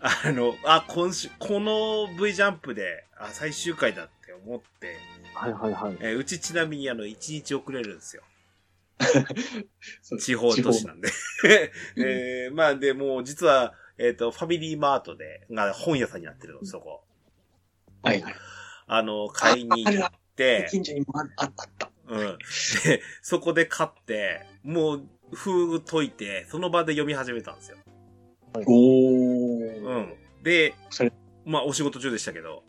[0.00, 4.96] あの、あ、今週、この V ジャンプで、あ、最終回だって思って、
[5.34, 5.96] はいはいはい。
[6.00, 8.22] えーうちちなみにあの、1日遅れるんですよ。
[10.18, 11.08] 地方都市なんで。
[11.96, 17.04] えーまあで、もう実は、えっ、と、ファミリーマートで、が本屋さんになってるの、そこ。
[18.02, 18.34] はいはい。
[18.86, 21.90] あの、買いに行って、近所にもああったあった。
[22.08, 22.38] うん。
[22.84, 27.78] で、そこで買って、もう、封解いて、その場で読み始めたんですよ。
[28.54, 29.98] おうー。
[30.00, 30.14] ん。
[30.42, 30.74] で
[31.44, 32.62] まあ、お仕事中でしたけど。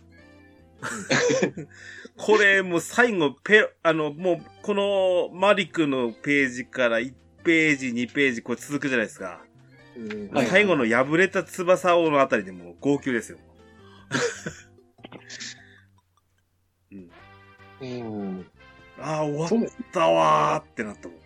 [2.17, 9.45] これ、もう最後、ペ、あの、もう、このマリクのページから1ページ、2ページ、これ続くじゃないですか。
[9.95, 13.37] うんはい最後の破れた翼をのあたりでもう号泣ですよ。
[16.91, 17.11] うん、
[17.81, 18.45] うん。
[18.99, 19.69] ああ、終わっ。
[19.91, 21.17] たわーってなったもん。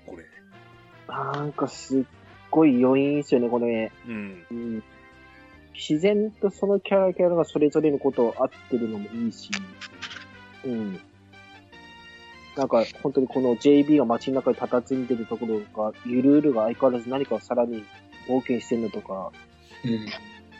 [1.08, 2.04] なんかすっ
[2.52, 3.92] ごい余韻ですよね、これ。
[4.08, 4.46] うん。
[4.52, 4.84] うん。
[5.74, 9.50] 自然とそのキャラキャラがそれぞれのことを合ってるのもいいし。
[10.66, 11.00] うん。
[12.56, 17.84] なんか、本当にこの JB が街の中で佇んでるところが、ゆるゆるが相変わらず何かをさらに
[18.28, 19.32] 冒険してるのとか、
[19.86, 20.08] うん。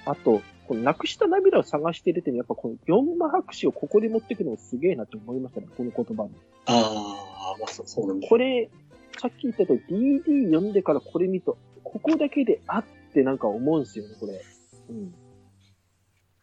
[0.06, 6.30] あと、このなくした涙を探してるっていうのは、やっぱこの四馬博士をここで持ってくるのもすげえなって思いましたね、この言葉に。
[6.68, 8.28] ああ、まあそうそうなんだ。
[8.28, 8.70] これ、
[9.18, 14.42] さっき言ったとおり DD 読んでからこれ見ると、ここだけであってなんか思うんですよね、これ。
[14.90, 15.14] うん。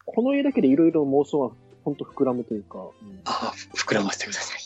[0.05, 3.21] この絵だけでいろいろ妄想がほんと膨らむというか、うん。
[3.25, 4.61] ああ、ふ膨らませてください。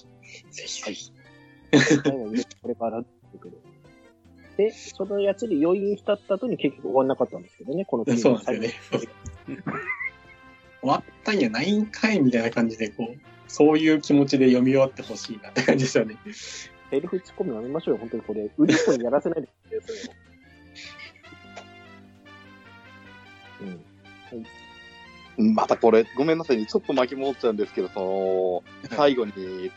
[0.52, 1.12] ぜひぜひ。
[2.62, 3.62] これからってくる。
[4.58, 9.08] で、そのやつで余韻浸った後に結局終わんなかったんですけどね、この国そうなんですよね。
[10.82, 13.17] 終わったんやないんかいみたいな感じで、こう、
[13.48, 16.17] そういう気持ちで読み終わってほしいなって感じですよね。
[16.89, 18.49] セルフツッコミやめましょうよ、本当にこれ。
[18.58, 20.13] 売り子にやらせないでくださいよ。
[25.38, 25.54] うん。
[25.54, 29.32] またこれ、ごめんなさいね、ちょっと巻き戻っちゃうんですけど、その、最後に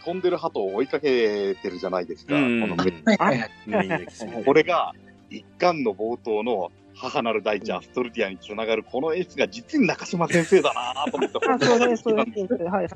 [0.04, 2.34] 飛んでる鳩を追いかけてるじゃないですか。
[2.34, 4.94] うんこのこれが、
[5.30, 11.38] 一巻の冒頭の母なる大地アストルティアにつながるこのエースが実に中島先生だなと思って。
[11.48, 12.64] あ、そうです、そうです、そうです。
[12.64, 12.88] はい、はい、はい。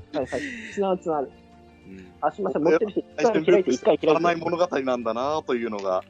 [0.73, 1.31] つながる、つながる。
[1.87, 2.07] うん。
[2.21, 4.07] あ、すみません、持ってる人、一回開いて、一回開いて。
[4.07, 6.05] らない物語なんだなというのが、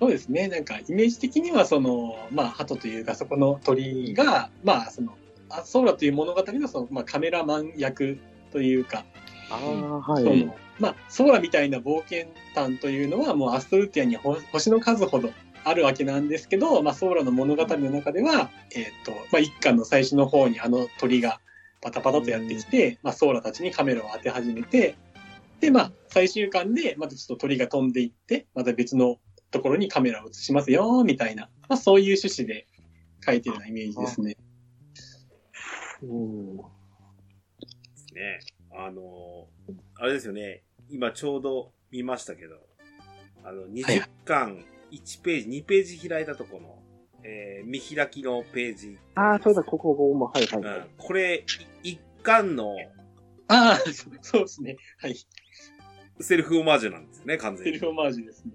[0.00, 0.48] そうですね。
[0.48, 5.12] なんか、イメージ的には、その、まあ、鳩というか、そこの鳥が、まあ、その、
[5.50, 8.18] あソーラという物語の、その、まあ、カメラマン役
[8.50, 9.04] というか、
[9.50, 15.32] ああ、はその、まあ、ソーラみたいな冒険探というのは、もうアストルティアにほ星の数ほど
[15.64, 21.40] あるわけなんですけど、まあ、ソーラの物語の中では、えっ、と、まあ、一巻の最初の方にあの鳥が
[21.80, 24.96] パタパタとやってきて、まあ、ソーラたちにカメラを当て始めて、
[25.60, 29.18] で、まあ、最終巻で、またちょっと鳥が飛んでいって、また別の
[29.50, 32.66] ところにカメラを映しますよ、みたいな、まあ、そういう趣旨で
[33.24, 34.36] 書いてるようなイメージですね。
[36.02, 36.56] うん。
[36.56, 36.62] ね。
[38.72, 40.62] あのーあれですよね。
[40.88, 42.56] 今ちょうど見ましたけど、
[43.44, 46.79] あの、20巻1ページ、2ページ開いたとこの、
[47.22, 48.98] えー見開きのページ。
[49.14, 50.88] ああ、そうだ、ここ、ここも、はい、はい、はいうん。
[50.96, 51.44] これ、
[51.82, 52.76] い一巻の
[53.48, 54.76] ああ、そうそうですね。
[54.98, 55.16] はい。
[56.20, 57.72] セルフオマージュなんですよね、完全に。
[57.72, 58.52] セルフオマージュですね。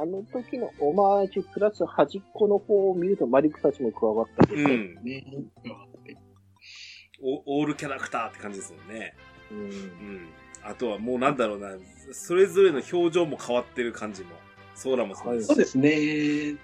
[0.00, 4.94] あの時のオマージュプラス端っこの方を見るとマリクたちも加わったりして、うん。
[5.02, 5.24] ね。
[7.20, 9.14] オオールキャラクターって感じですもんね。
[9.50, 10.28] うんうん。
[10.62, 11.76] あとはもうなんだろうな、
[12.12, 14.30] それぞれの表情も変わってる感じも。
[14.78, 15.48] ソーラもそうですし。
[15.48, 16.56] そうですね。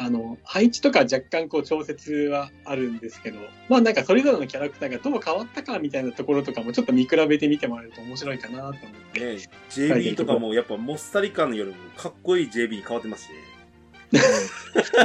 [0.00, 3.38] あの、配置とか若干こう調節はあるんですけど、
[3.68, 8.80] まあなんかそれぞれのキャラクターがどう変わったかみたいなところとかもちょっと見比べてみてもらえると面白いかなと思っ
[9.12, 9.20] て。
[9.20, 14.20] ね JB とかもやっぱモッサリ感よりもかっこいい JB に変わってますしね。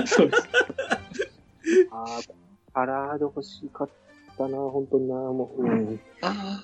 [0.08, 0.50] そうです。
[1.92, 2.22] ああ、
[2.74, 3.90] パラード欲しかっ
[4.38, 5.64] たな、本当にな、もう。
[5.64, 6.00] うん。
[6.22, 6.64] あ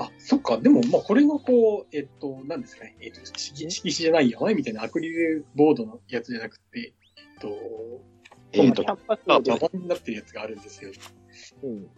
[0.00, 0.58] あ、そっか。
[0.58, 2.96] でも、まあ、これがこう、えっと、何ですかね。
[3.00, 7.48] えっと、色色紙じゃないよねみたいなアクリルボードのやつじゃなくて、えっと、
[8.52, 9.20] えーとキャンパス
[9.74, 10.92] になってるやつがあるんですよ。
[11.64, 11.88] うん。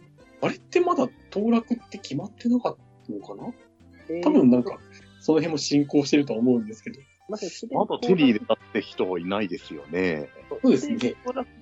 [0.41, 2.75] あれってまだ当落って決まってなかっ
[3.05, 3.53] たのかな？
[4.09, 4.79] えー多分なんか、
[5.19, 6.99] その辺も進行してると思うんですけど。
[7.31, 10.27] まだすでにまだテリーでだって人はいないですよね。
[10.49, 11.15] そうですね決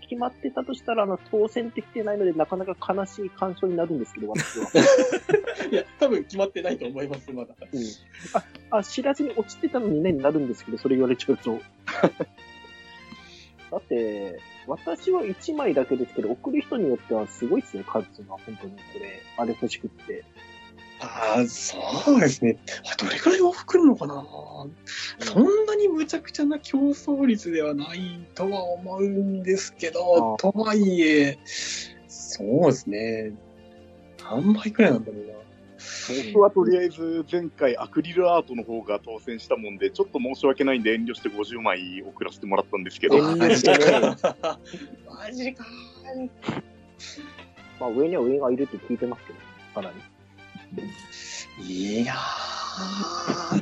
[0.10, 4.68] 決まってたとしたら、あの、当選できてないので、なかなか悲しい感想になるんですけど、私は。
[5.72, 7.54] いや、多分決まってないと思います、まだ。
[7.72, 7.82] うん、
[8.34, 8.44] あ、
[8.80, 11.60] あ、知らずに落ちてたのにね、になるんですけど、それ言われちゃうと。
[13.70, 18.30] だって、私は1枚だけですけど、送る人によってはすごいですね、数が。
[18.30, 20.26] 本当にこれ、あれ欲しくって。
[21.02, 21.78] ああ、そ
[22.16, 22.58] うですね。
[22.92, 24.26] あどれくらい往復来るのかな、
[25.20, 31.38] そんなに無茶苦茶な競争率ではないとは思うんですけど、あとはいえ、
[32.08, 33.34] そうですね。
[34.24, 35.40] 何倍くらいなんだろうな。
[36.34, 44.16] 僕はとりあえず前回アクリルアートの方が当選したもんで、ちょっと申し訳ないんで遠慮して50枚送らせてもらったんですけど、遠慮してね、
[45.08, 45.66] マジか
[47.80, 49.40] まあ上には上がいるって聞いてますけど、
[49.74, 50.09] さらに。
[51.62, 53.62] いやー、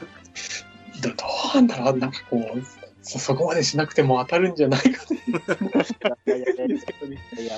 [1.01, 2.62] どどうなんだろうなんかこう、
[3.01, 5.24] そ、そこまでしなくても当たるんじゃないかね。
[6.26, 7.18] いやいやいやいですけどね。
[7.38, 7.58] やいや、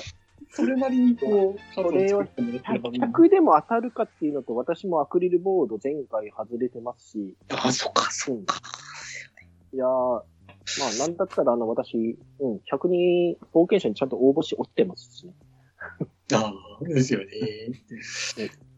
[0.52, 8.62] それなりにこう、カードを作ってもらってればいい100でも当たるかっていうのと、私もアクリルボード前回外れてますし、あ、そっか、そっか。
[9.74, 15.34] いやー、まあなんだったらあの私、うん、100に冒険者にちゃんと応募し落ちてますしね。
[16.34, 17.26] ああ、ですよね。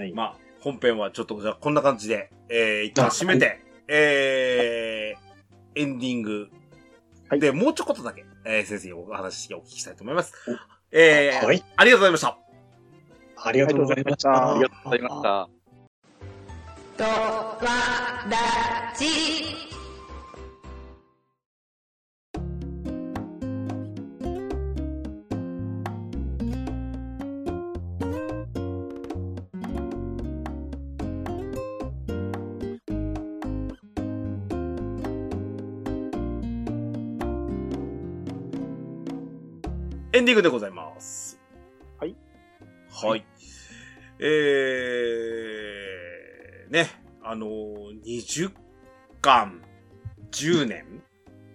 [0.00, 0.12] はい。
[0.14, 6.48] まあ、本編はちょっとじゃあこんな感じで、えー、一旦締めて、えー、エンディング。
[7.28, 10.32] はいで、もうちょこっとだけ、えー、先生にお話をお聞きしたいと思います。
[10.90, 11.62] えー、はい。
[11.76, 12.38] ありがとうございました。
[13.36, 14.52] ありがとうございました。
[14.52, 15.48] ありがとうございました。
[16.96, 17.56] とわ
[18.28, 19.79] らじ
[40.20, 41.40] エンディングでございます。
[41.98, 42.14] はい。
[42.90, 43.24] はい。
[44.18, 46.90] えー、ね、
[47.22, 48.52] あのー、20
[49.22, 49.62] 巻、
[50.30, 51.02] 10年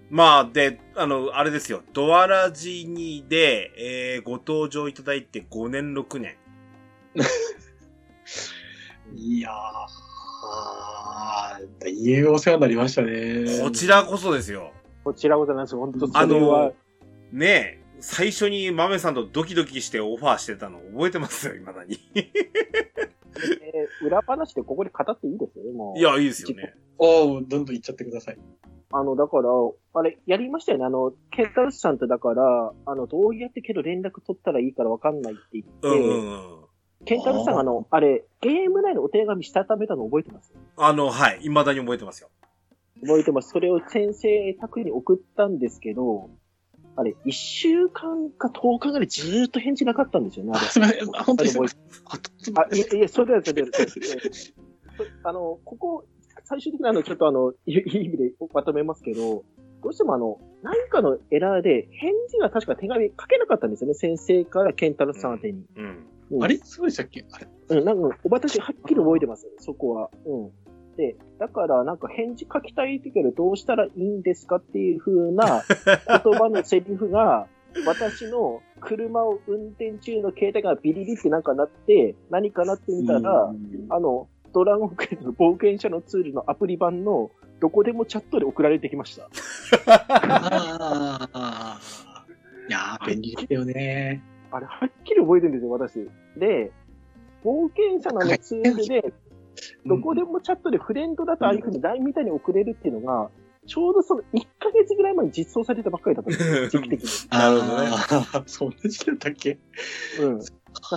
[0.10, 6.36] まあ、で、あの、あれですよ、ドアラジにで、えー、ご登場いただいて5年、6年。
[9.16, 13.60] いやー、あー大変お世話になりましたね。
[13.62, 14.72] こちらこそですよ。
[15.04, 15.76] こちらこそなんです。
[15.76, 16.74] 本当そあの、
[17.32, 22.00] ねえ、最初に豆さんとドキドキしてオファーしてたの覚えてますよ、未だに。
[22.14, 26.00] えー裏話でここで語っていいですよ、もう。
[26.00, 26.76] いや、いいですよね。
[26.98, 28.38] おーどんどん行っちゃってください。
[28.92, 29.50] あの、だから、
[29.94, 30.86] あれ、やりましたよね。
[30.86, 36.66] あの、ケンタウスさんとだから、あの、どうやってけど連絡取ったらいいからわかんないって言って、うんうんうん。
[37.06, 40.54] ケンタウスさんがあの、あれ、ゲーム内のお手紙したためたの覚えてます？
[40.78, 42.30] あの、はい、未だに覚えてますよ。
[43.02, 43.50] 覚えてます。
[43.50, 46.30] それを先生宅に送ったんですけど、
[46.98, 50.66] あれ、1週間か10日ぐらいずーっと返事なかったんんですよね、あれ。
[50.68, 52.58] すみません、あ本当にすみません。
[52.58, 54.16] ああ、いや、いや、それはそれは、それは
[55.24, 56.06] あの、ここ、
[56.44, 59.44] 最終的なあの、ちょっとあの、いいい意味でまとめますけど、
[59.84, 65.66] どうしてもあの、何かのエラーで、返事が確か手紙書けなかったんですよね、先生からケンタロスさん宛てに。
[65.76, 65.86] うん。
[66.32, 66.58] うんあれ？
[66.64, 67.24] そうでしたっけ？
[67.32, 70.10] あれうん、なんか、私はっきり覚えてます、そこは。
[70.26, 70.52] うん。
[70.98, 75.64] で、だから、なんか返事書きたいけど、どうしたらいいんですかっていう風な
[76.24, 77.48] 言葉のセリフが、
[77.86, 83.54] 私の車を運転中の携帯がビリビってなんかなって、何かなってみたら、
[83.90, 89.24] あの、ドラゴンクエストの冒険者のツールのアプリ版のどこでもチャットで送られてきました。
[89.24, 89.28] い
[92.72, 94.24] やー、便利ですよね。
[94.52, 95.96] あれ、はっきり覚えてるんですよ、私。
[96.40, 96.72] で、
[97.44, 99.14] 冒険者のツールで、
[99.86, 103.30] どこでもチャットでフレンドだとああいうふうに LINE みたいに送れるっていうのが、
[103.68, 104.26] ちょうどその1
[104.60, 107.30] ヶ月ぐらい前に実装されたばっかりだったんですよ、時期的に。
[107.30, 107.90] なるほどね
[108.46, 109.60] そんな時期だったっけ？
[110.22, 110.40] うん。
[110.40, 110.46] だ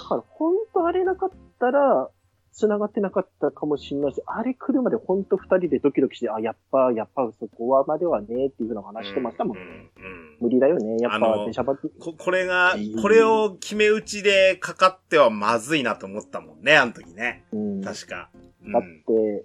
[0.01, 2.11] から、本当あれなかったら、
[2.53, 9.57] 繋がってなかったかもしれないし、あれ来るまで本当二人でドキドキして、あ、やっぱ、やっぱそこはまではね、っていうふうな話してましたもん。
[9.57, 11.93] うんうん無理だよね、やっぱ、電車バック。
[11.99, 17.45] ここれがこれを決め打ちでかかってはまずいなと思ったもんね、あの時ね。
[17.53, 17.81] うん。
[17.81, 18.31] だ確か。
[18.65, 19.45] うんって、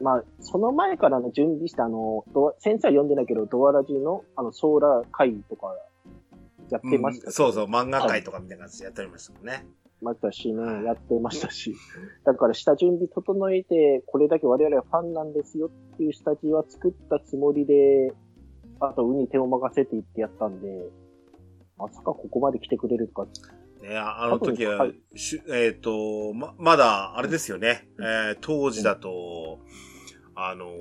[0.00, 2.24] まあ、その前からの準備したあの、
[2.58, 5.74] 先生は読んでないけど、ドアラジのあの、ソーラー会とか
[6.70, 9.64] やってました、うんそうそう、漫画界とかみたいな感じでやっておりましたもんね。
[10.02, 11.76] ましたしね、やってましたし。
[12.24, 18.12] だから下準備整えて、これだけ我々はファンなんですよっていう下地は作ったつもりで、
[18.80, 20.90] あと、運に手を任せていってやったんで、
[21.78, 23.28] まさかここまで来てくれるとか、
[23.82, 24.86] ね、ああの時は、
[25.48, 27.88] えっ、と、ま、まだ、あれですよね。
[27.98, 29.58] えー当時だと、
[30.36, 30.72] あのー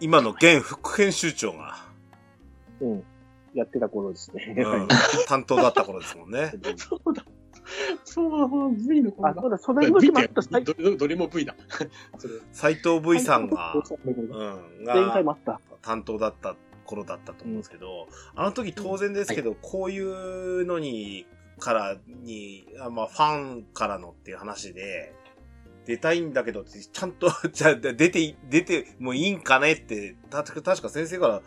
[0.00, 1.76] 今の現副編集長が、
[2.80, 3.04] うん。
[3.52, 4.54] やってた頃ですね。
[4.58, 4.88] うん、
[5.28, 6.52] 担当だった頃ですもんね。
[6.76, 7.24] そうだ。
[8.04, 8.46] そうだ、
[8.88, 11.54] V の頃あ、だそうだ、それもあった、最 どどどれも V だ。
[12.52, 14.20] 斎藤 V さんが、前う
[14.80, 15.60] ん、が回もあった。
[15.82, 16.56] 担当だった
[16.86, 21.26] 頃だったと思うんですけど、あの時当然ですけど、こういうのに、
[21.58, 25.14] からに、あまあ、ファンからのっていう話で、
[25.86, 31.42] 出たいんだけどちゃんと、 じゃあ出てい、出てもいいんかねって、た、確か先生から、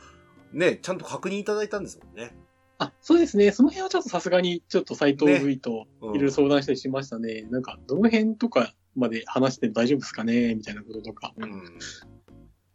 [0.53, 2.35] ね、ちゃんと確認いただいたんですもんね。
[2.79, 3.51] あ、そうですね。
[3.51, 7.45] その辺はちょっとさすがに、ちょっと斎藤ね V とうんいろいろ相談したりしましたね。
[7.51, 10.55] なんか、どの辺とかまで話して大丈夫ですかね？
[10.55, 11.33] みたいなこととか。
[11.37, 11.77] うん。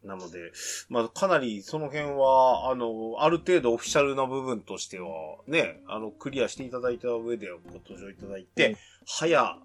[0.05, 0.52] なので、
[0.88, 5.09] まあ、かなりその辺は、あの、ある程度オフィシャルな部分としては、
[5.46, 8.76] ね、あの、クリアしていただいた上でご登場いただいて、うん
[9.07, 9.59] 早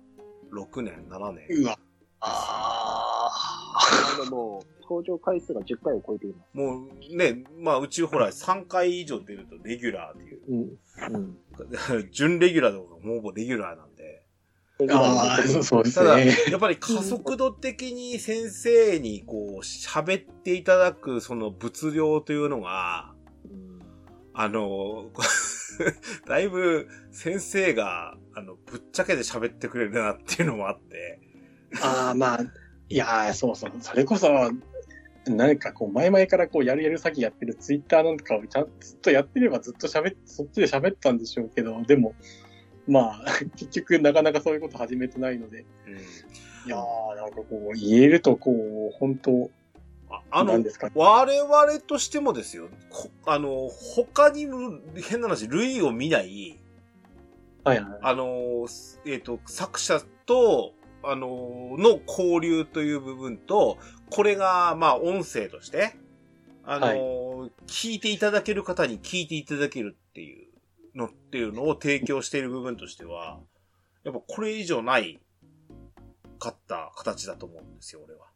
[0.52, 1.48] 6年、7年。
[1.64, 1.80] うわ。
[2.20, 3.30] あ
[4.20, 6.58] あの、 もう、登場回数が10回を超えています。
[6.58, 10.42] もうね、まあ、うちほら、3回以上出るとレギュラーっていう。
[10.48, 11.16] うん。
[11.16, 11.38] うん。
[12.12, 13.89] 準レギュラーとかもうほぼレギュラーなん
[14.88, 14.94] で。
[14.94, 16.36] あー、そうですただ、ね。
[16.50, 23.14] やっぱり加速度的に先生にこう、喋っていただくその物量というのが、
[23.46, 23.70] うん
[24.34, 25.12] あの、
[26.26, 31.20] だいぶ先生が、あの、ぶっちゃけで喋ってくれるなっていうのもあって。
[31.82, 32.40] ああ、まあ、
[32.88, 33.72] いやー、そうそう。
[33.82, 34.30] それこそ、
[35.28, 42.16] なんかこう、前々からこう、やるやる先やってるツイッターなんかをちゃんとずっとやってればずっと喋っ、そっちで喋ったんでしょうけど、でも、
[42.90, 43.26] まあ、
[43.56, 45.94] 結局なかなかそういうこと始めてないので、うん。
[45.96, 45.98] い
[46.68, 49.52] やー、なんかこう、言えるとこう、本当
[50.10, 50.88] ああのなん、ですか？
[50.88, 50.94] ね。
[50.96, 56.60] 我々としてもですよ、こあの、他にも変な話、類を見ない、
[57.64, 58.00] はいはい。
[58.02, 58.66] あの、
[59.06, 60.74] えっ、と、作者と、
[61.04, 63.78] あの、の交流という部分と、
[64.10, 65.94] これが、まあ、音声として、
[66.64, 67.52] あの、はい。
[67.68, 70.49] 聞いていただける方に聞いていただけるっていう
[70.96, 73.40] のっていうのを提供している部分としては、
[74.04, 75.20] やっぱこれ以上ない
[76.40, 78.28] かった形だと思うんですよ、俺は。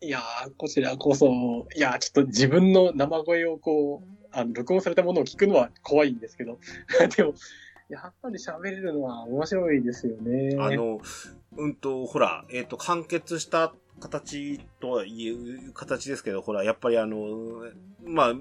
[0.00, 6.58] いやー、こちらこそ、いやー、ちょっと自分の生声をこう、あの、録音されたものを聞くのは怖いんですけど、
[7.16, 7.34] でも、
[7.88, 10.56] やっぱり喋れるのは面白いですよね。
[10.58, 11.00] あの、
[11.56, 17.62] うんと、ほら、えっ、と、完結した形とはいう形ですけど、ほら、やっぱりあの、
[18.04, 18.34] まあ、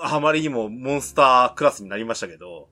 [0.00, 2.68] あまりにもモンスタークラスになりましたけど、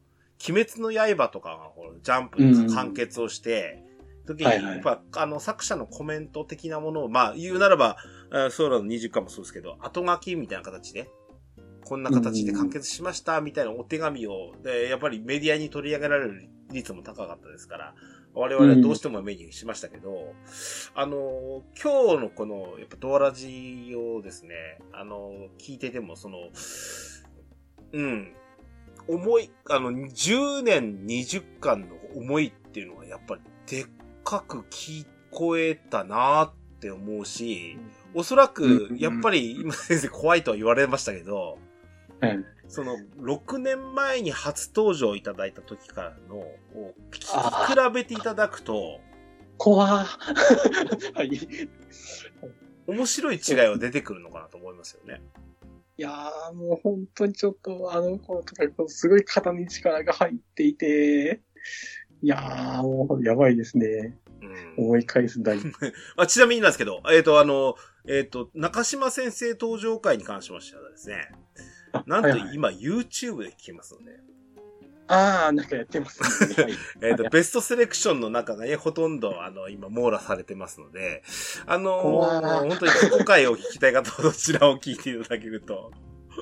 [0.48, 1.70] 鬼滅の刃とかが、
[2.02, 3.82] ジャンプで完結をして、
[4.26, 4.74] 時に、はいはい。
[4.74, 7.96] やっぱ、あの、作者のコメント的なものを、まあ、言うならば、
[8.30, 11.08] あソーラの20巻もそうですけど、後書きみたいな形で、
[11.84, 17.94] こんな形で完結しました、みたいなお手紙を、で、やっぱりメディアに取り上げられる率も高かったですから、
[18.34, 20.34] 我々はどうしても目にしましたけど、
[20.94, 24.54] あの、今日のこの、やっぱドアラジをですね、
[24.92, 26.38] あの、聞いてても、その、
[27.96, 28.32] うん、
[29.08, 33.86] 思い、あの、10年20巻の思いっていうのはやっぱりでっ
[34.22, 37.78] かく聞こえたなって思うし、
[38.14, 41.58] おそらく、やっぱり今先生怖いとは言われましたけど、
[42.20, 49.00] うんその、6年前に初登場いただいた時からの、を聞きあ比べていただくと、
[49.56, 51.28] 怖ーはい。
[51.28, 51.68] い
[52.86, 55.22] 面白い違いは出てくるのかなと思いますよね。
[56.02, 61.40] やー、もう本当にちょっと、あの頃とか、すごい肩に力が入っていて、
[62.22, 64.16] いやー、もう、やばいですね。
[64.76, 64.84] うん。
[64.84, 65.58] 思い返す大。
[66.16, 67.76] あちなみになんですけど、えっ、と、あの、
[68.06, 71.30] えっ、と、中島先生登場会に関しましてはですね、
[72.06, 74.12] なんとはいはい今 YouTube で聞けますので、
[75.08, 76.64] あー、なんかやってますね。
[76.64, 81.22] はいえっ、と、ベストセレクションの中がね、ほとんど、あの、今、網羅されてますので、
[81.66, 85.92] あのー本当に過去回を聞きたい方はどちらを聞いていただけると、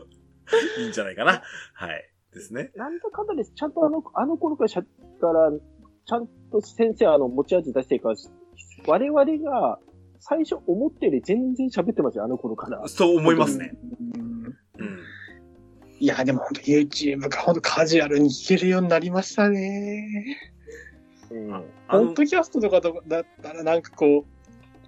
[0.79, 1.43] いいんじゃないかな。
[1.75, 2.11] はい。
[2.33, 2.73] ですね。
[2.75, 3.53] なんだかんだです。
[3.55, 4.87] ちゃんとあの、あの頃からしゃか
[5.33, 5.51] ら、
[6.07, 8.17] ちゃんと先生はあの、持ち味出してるから、
[8.87, 9.79] 我々が
[10.19, 12.87] 最初思ったより全然喋ってますよ、あの頃から。
[12.89, 13.73] そう思いますね。
[16.05, 20.37] いや、でも本当 YouTube が本当カジュアルに聞けるようになりましたね。
[21.31, 21.55] うん。
[21.55, 24.27] あのポッドキャストとかだだったらなんかこ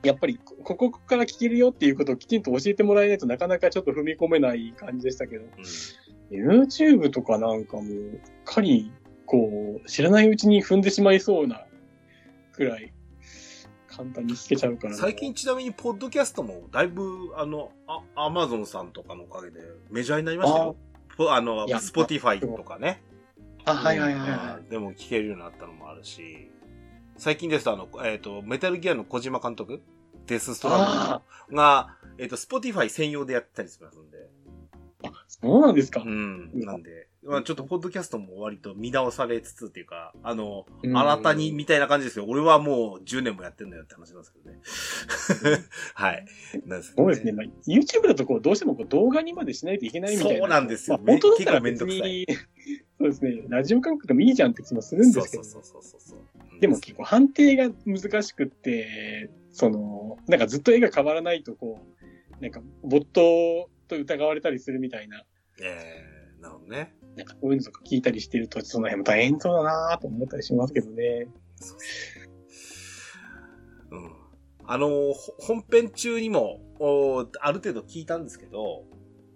[0.04, 5.50] う、やっぱりこここから聞けるよっていうことをきちんと教えてもらえないとなかなかちょっと踏み込めない感じでしたけど、うん
[6.30, 8.90] YouTube とかなんかもう、かり、
[9.26, 11.64] こう、知らないうちに踏んでしまいそうな
[12.52, 12.92] くらい、
[13.96, 14.96] 簡単に聞けちゃうから。
[14.96, 19.60] 最近ちなみに、ポッドキャストも、だいぶ、あの、あアマゾンさんとかのおかげで、
[19.90, 20.76] メジャーになりましたよ。
[21.16, 23.02] ぽ あのスポティファイとかね。
[23.64, 26.50] あ、はいはいはいはでも聞けるようになったのもあるし、
[27.16, 29.82] 最近ですと、あの、えっ、と、メタルギアの小島監督
[30.26, 34.18] デスストランあドが、えっ、と、Spotify 専用でやったりしますんで。
[35.02, 36.08] あ、そうなんですかう。
[36.08, 36.50] ん。
[36.54, 42.24] なんで、まあちょっとポッドキャストも割と見直されつつっていうか、あの、うん新たにみたいな感じですよ。
[42.28, 45.62] 俺はもう10年もやってんだよって話なんですけどね。
[45.94, 46.26] はい。
[46.66, 47.32] なんですそうですね。
[47.32, 50.38] まあ、YouTube だとこう、どうしてもこう動画にまでしないといけないみたいな。
[50.40, 52.26] そうなんですよまあ、本当だったら別に、
[52.98, 53.42] そうですね。
[53.48, 55.44] ラジオ感覚でもいいじゃんって気もするんですけど。
[55.44, 56.60] そうそうそうそうそう。
[56.60, 61.80] でも結構判定が難しくって、その、なんかずっと絵が変わらないとこ
[62.40, 65.24] う、なんか、没頭と疑われたりするみたいな、
[65.62, 66.04] え
[66.38, 66.94] えなるほどね。
[67.16, 71.28] なんかこういうのとか聞いたりしてると、その辺も大変そうだなと思ったりしますけどね。
[71.56, 71.74] そ
[73.90, 74.12] うん。
[74.66, 78.84] あの、ほ本編中にも、おある程度聞いたんですけど、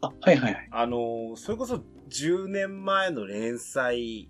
[0.02, 0.68] あ、はいはいはい。
[0.70, 4.28] あの、それこそ10年前の連載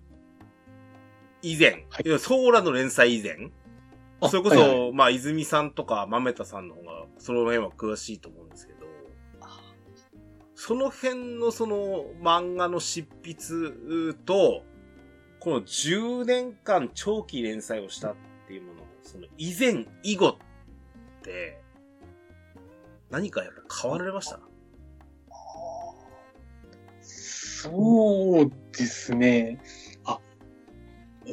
[1.41, 3.51] 以前、はいソーラの連載以前、
[4.21, 8.80] あそれこそ、はいはいまあ、泉さんとか豆田さんの方が、その辺は詳しいと思うんですけど、
[10.63, 14.63] その辺のその漫画の執筆と、
[15.39, 18.15] この10年間長期連載をしたっ
[18.47, 20.35] ていうもの、その以前、以後っ
[21.23, 21.59] て、
[23.09, 24.39] 何かやっぱ変わられました？
[27.01, 29.59] そうですね。
[30.03, 30.19] あ、
[31.25, 31.27] う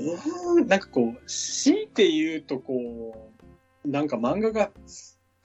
[0.59, 3.31] ーん、なんかこう、強いて言うとこ
[3.85, 4.71] う、なんか漫画が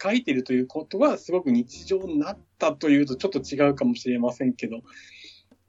[0.03, 4.81] 書いてるということがすごく日常になったというとちょっと違うかもしれませんけど、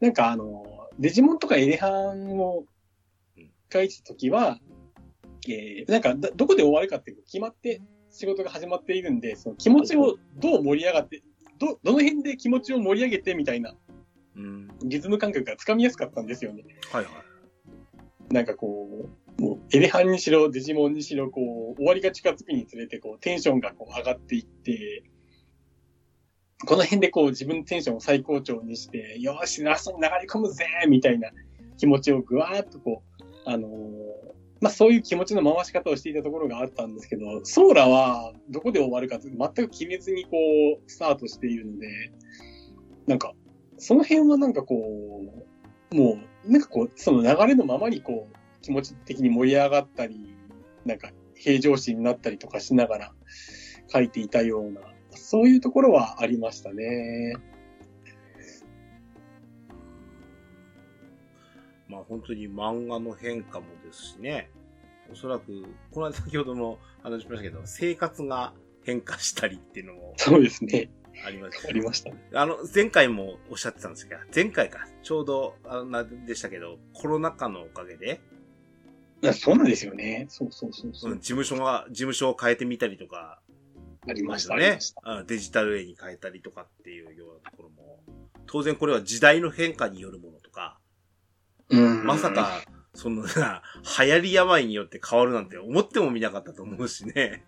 [0.01, 2.65] なんかあの、デジモンとかエレハンを
[3.73, 4.59] 書いてた時は、
[5.49, 11.23] えー、なんかどどこで終わるかっていう決まって仕事が始まっているんで、その気持ちをどう盛り上がって、
[11.59, 13.75] ど、どの辺で気持ちを盛り上げてみたいな
[14.37, 14.69] うん。
[14.83, 16.65] リズム感覚がつかみやすかったんですよね。
[16.93, 18.35] はいはい。
[18.35, 19.24] なんかこう
[19.73, 25.03] エレハンにしろ、デジモンにしろ、こう、終わりが近づくにつれて、こう、テンションがこう上がっていって、
[26.67, 31.31] この辺でこう自分のテンションを最高潮にして、よし、ラストに流れ込むぜみたいな
[31.77, 40.31] 気持ちをぐわーっとこう、あのーまあそういう気持ちの回し方をしていたところがあったんですけど、ソーラはどこで終わるか全く決めずにこ
[40.83, 41.87] う、スタートしているので、
[43.07, 43.35] なんか、
[43.77, 45.23] その辺はなんかこ
[45.93, 50.35] う、もう、なんかこう、その流れのままにこう、気持ち的に盛り上がったり、
[50.87, 53.13] なんか平常心になったりとかしながら
[53.93, 57.35] 書いていたような、そういうところはありましたね。
[61.89, 64.51] まあ本当に漫画の変化もですしね。
[65.13, 70.91] おそらく、この間先ほども話しましたけど、生活が変化したりっていうのもそうですね。
[71.27, 72.17] ありましたありましたね。
[72.33, 78.21] あの、前回もおっしゃってたんですが、前回か、ちょうど、あの、なんでしたけど、コロナ禍のおかげで、
[79.33, 80.27] そうなんですよね。
[80.29, 81.13] そうそうそうそう。
[81.13, 83.41] うん事務所が、事務所を変えてみたりとか、
[84.07, 84.79] ありましたねね。
[85.03, 88.01] あデジタル絵に変えたりとかっていうようなところも、
[88.47, 90.79] 当然これは時代の変化によるものとか、
[91.71, 92.31] うんまさ。
[92.31, 92.63] か、
[92.95, 93.63] そのな、
[93.99, 97.45] 流行り病によって変わるなんて思ってもみなかったと思うしね。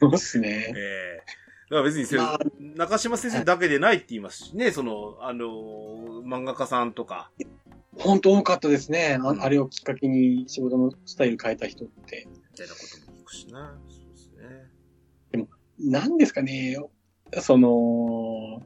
[0.00, 0.72] そうですね。
[0.76, 7.30] ええだから別にせ、まあ中島先生だけでないって言いますしね、その、あのー漫画家さんとか、
[7.98, 9.18] 本当多かったですね。
[9.22, 12.26] あうんあれをきっかけに仕事のスタイル変えた人って。
[12.52, 13.78] みたいなことも聞くしな。
[13.88, 14.32] そうです
[15.38, 15.46] ね。
[15.78, 16.76] なんですかね。
[17.40, 18.62] その、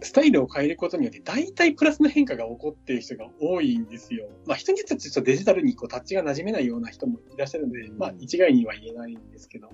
[0.00, 4.28] スタイルを変えることによって、大体プラスの変化が起こっている人が多いんですよ。
[4.46, 9.70] まあ人によってはちょっとデジタルにこうタッチが馴染めないような人もいらっしゃるので、まあ一概には言えないんですけど。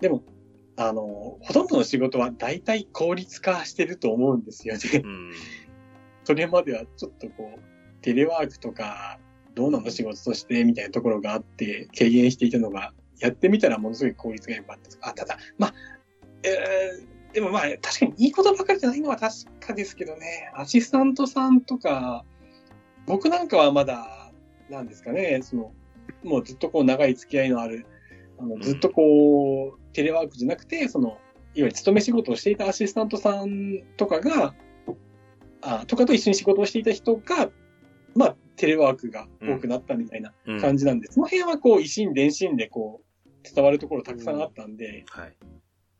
[0.00, 0.24] でも、
[0.76, 1.02] あの、
[1.42, 4.80] ほとんどの仕事は大体効率化してると思うんですよね。
[5.04, 5.32] うん。
[6.24, 7.69] それまではちょっとこう、
[8.02, 9.18] テレワークとか、
[9.54, 15.08] どうなの仕事としてみたいなところがあって、軽減していたのが、やってみたらものすごい効率が良かったとか。
[15.10, 15.74] あ、ただ、まあ、
[16.42, 22.24] えー、でもまあ、確かにいいことばかりじゃないのは確かですけどね、アシスタントさんとか、
[23.06, 24.32] 僕なんかはまだ、
[24.70, 25.72] なんですかね、その、
[26.24, 27.86] もうずっとこう長い付き合いのある、
[28.38, 31.18] あの、ずっとこう、テレワークじゃなくて、その、いわ
[31.54, 34.54] ゆる勤め仕事をしていたアシスタントさんとかが、
[35.62, 37.50] あとかと一緒に仕事をしていた人が、
[38.14, 45.36] まあ、テレワークが多くなったみたいなうん感じなんで、その辺はこう、一心伝心でこう、伝わるところたくさんあったんで、はい。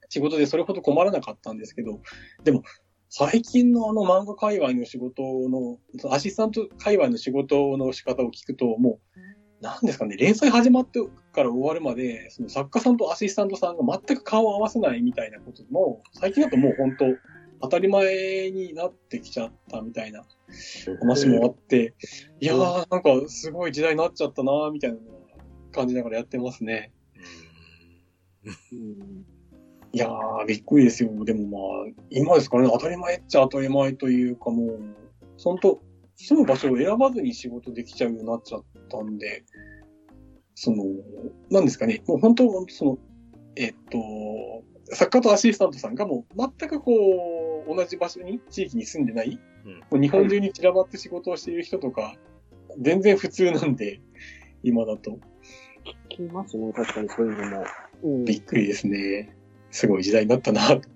[0.09, 2.01] 仕事でそれほど困らなかったんですけど、
[2.45, 2.63] でも、
[3.09, 5.79] 最近のあの漫画界隈の仕事の
[6.13, 11.01] アシスタント界隈の仕事の仕方を聞くと、もう、なんですかね、連載始まって
[11.33, 17.05] から終わるまで、その作家さんとアシスタントさんが全く顔を合わせないみたいなことも、最近だともう本当、
[17.61, 20.25] 当たり前になってきちゃったみたいな
[21.01, 21.95] 話もあって、
[22.41, 24.99] いやー、なんかすごい時代になっちゃったなーみたいな
[25.73, 26.93] 感じながらやってますね。
[28.73, 28.79] うん。
[28.79, 29.25] うん。
[29.93, 31.11] いやー、びっくりですよ。
[31.25, 34.81] でもまあ、今ですからね、当たり前っちゃ当たり前というかもう、
[35.43, 35.83] 本当
[36.17, 39.45] 住む場所を選ばずに仕事できちゃうようになっちゃったんで、
[40.55, 40.85] その、
[41.51, 42.99] なんですかね、もう本当、その、
[43.57, 43.99] えっと、
[44.95, 47.40] 作家とアシスタントさんがもう全くこう、
[47.75, 52.17] 同じ場所に、地域に住んでない、うんもう日本中に散らばって仕事をしている人とか、
[52.79, 54.01] 全然普通なんで、
[54.63, 55.19] 今だと。
[56.11, 57.65] 聞きますね、確かにそういうのも。
[58.03, 58.25] うん。
[58.25, 59.35] びっくりですね。
[59.71, 60.89] すごい時代になったなと。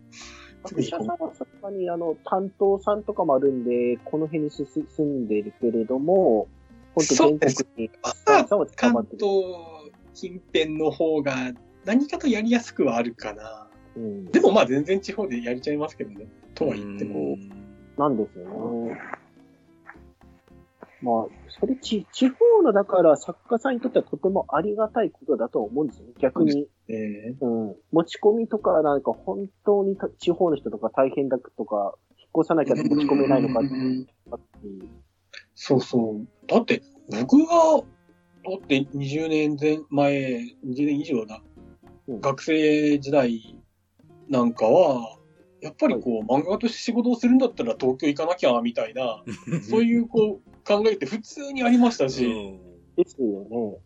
[0.70, 6.48] 役者さんはさすがに、あの、担当さんとかもあるんで、この辺にす住んでるけれども、
[6.94, 9.18] 本当全国にスタッフさんは捕ま関ってる。
[9.18, 11.52] 東近辺の方が
[11.84, 13.68] 何かとやりやすくはあるかな。
[13.96, 14.24] うん。
[14.26, 16.26] でもまあ全然地方でやれちゃいますけどね。
[16.54, 17.36] とは言っても。
[17.96, 18.44] なんですよ
[18.86, 18.98] ね。
[21.02, 26.14] まあ、それち、地方の、だから作家さんにとってはとてもありがたいことだと思うんですよね。
[26.18, 26.66] 逆に。
[26.88, 27.76] えうん。
[27.92, 34.88] 持ち込みとか、なんか本当にた地方の人とか大変だとか、引っ越さなきゃ持ち込めないのかっていう。
[35.54, 36.26] そうそう。
[36.46, 36.80] だって、
[37.20, 41.42] 僕が、だって20年前、前、20年以上だ。
[42.08, 43.56] うん学生時代
[44.28, 45.18] なんかは、
[45.64, 49.24] やっぱりこう、漫画家として仕事をするんだったら東京行かなきゃ、みたいな、
[49.68, 53.78] そういうこう、考えって普通にありましたし、うんですよね。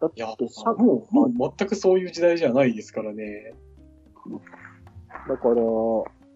[0.00, 3.54] だっいや、もう、もう全くそういう時代じゃないですからね。
[5.28, 5.54] だから、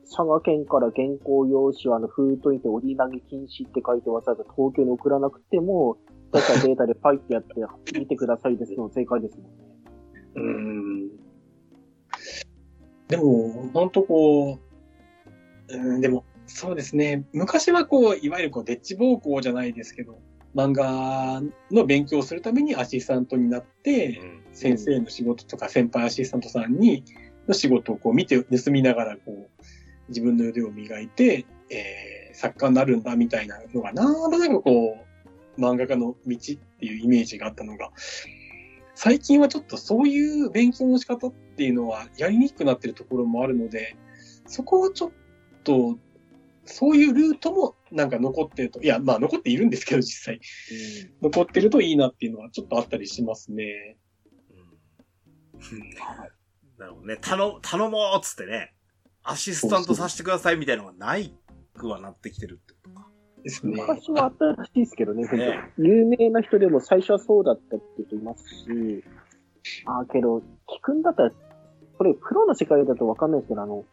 [0.05, 5.99] 佐賀県から原稿用紙をあの封筒にて折り投げ禁止って書いてわざわざ東京に送らなくても、
[6.33, 7.55] だからデータでパイってやって
[7.99, 9.53] 見てくださいですの正解ですもんね。
[10.35, 11.09] うん。
[13.09, 14.68] でも、ほんとこう、
[15.69, 17.25] うん、でも、そうですね。
[17.33, 20.19] 昔はこう、いわゆるこう、デッチ暴行じゃないですけど、
[20.55, 24.21] 漫画の勉強をするためにアシスタントになって、
[24.53, 27.05] 先生の仕事とか先輩アシスタントさんに、
[27.47, 29.63] の仕事をこう見て、盗みながらこう、
[30.09, 34.97] 自分の腕を磨いて、えー、作家になるんだみたいなのが、なんとなくこ
[35.57, 37.91] う、漫画家の道っていうイメージがあったのが、
[38.95, 43.97] 最近はちょっとそういう勉強の仕方っていうのはやりにくくなってるところもあるので、
[44.47, 45.11] そこはちょっ
[45.65, 45.99] と、
[46.65, 50.41] そういうルートもなんか残ってると、いや、まあ残っているんですけど、実際。
[51.23, 53.97] 残ってるといいなっていうのはちょっとあったりしますね。
[56.79, 57.19] なるほどね。
[57.21, 58.75] 頼、頼もうっつってね、
[59.23, 61.35] アシスタントさせてくださいみたいなのがない
[61.75, 63.09] くはなってきてるってことか。
[63.43, 63.81] ですね。
[63.81, 69.05] 昔はあったらしいですけどね、本ね当有名な人でも最初はそうだったって人いますし、
[69.87, 70.43] ああ、けど、聞
[70.83, 71.31] くんだったら、
[71.97, 73.85] これプロの世界だとわかんないですけど、あの、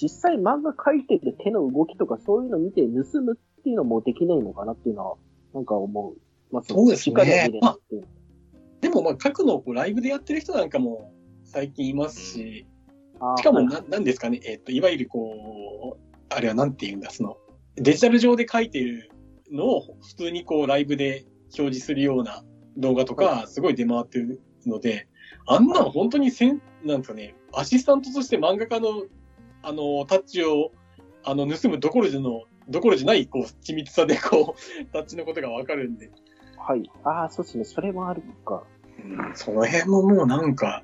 [0.00, 5.16] 実際漫画描いてて手の動きとかそういうの見て盗むっていうのもできないのかなっていうのは、
[5.54, 6.16] なんか思う。
[6.52, 8.04] まあ、そうですね直では見れないっていう。
[8.80, 11.12] でもまあ書くのをこうライブでやってる人なんかも
[11.44, 12.66] 最近いますし、
[13.20, 17.36] ああしかもはいな、なんですかね、えっ、と、いわゆるこう、あれはなんて言うんだ、その、
[17.76, 19.10] デジタル上で書いてる
[19.52, 21.26] のを普通にこうライブで
[21.58, 22.42] 表示するような
[22.76, 25.08] 動画とか、すごい出回ってるので、
[25.46, 29.04] あんなの本当にせん、なんですかね、アシスタントとして漫画家の、
[29.62, 30.72] あの、タッチを、
[31.24, 36.10] あの、盗むどころじゃの、どころじゃない、こう、緻密さで、こう、タッチのことがわかるんで、
[36.58, 36.90] はい。
[37.04, 37.64] ああ、そうですね。
[37.64, 38.62] それもあるか。
[38.98, 40.82] うんその辺ももうなんか、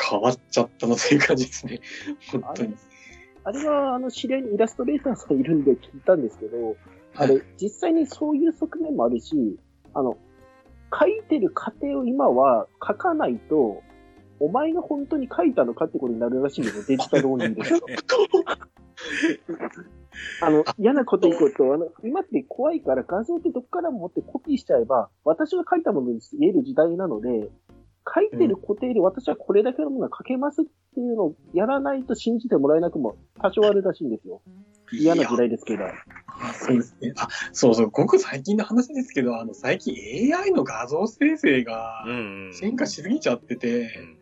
[0.00, 1.80] 変わっちゃったなという感じですね。
[2.30, 2.76] 本当に。
[3.44, 6.76] あれは、あの、知り合いにイラストレーターさんいるんで聞いたんですけど、
[7.16, 9.58] あれ、実際にそういう側面もあるし、
[9.94, 10.16] あの、
[10.98, 13.82] 書いてる過程を今は書かないと、
[14.40, 17.62] お前が本当に書いたのかってことになるらしいんですよ、デジタルオンリーで。
[20.42, 27.50] あの、嫌なこと言うこと、あの、今って怖いから画像ってどっからも持ってコピーしちゃえば、私が書いたものに言える時代なので、
[28.12, 34.40] 書いてる固定で私はこれだけのものは書けますっていうのをやらないと信じてもらえなくも多少あるらしいんですよ。
[34.90, 35.84] 嫌な時代ですけど。
[35.84, 35.92] あ
[36.54, 37.12] そうですね。
[37.18, 39.94] あ、そうそう、ごく最近の話ですけど、あの、最近
[40.34, 44.17] AI の画像生成がうん進化しすぎちゃってて、うん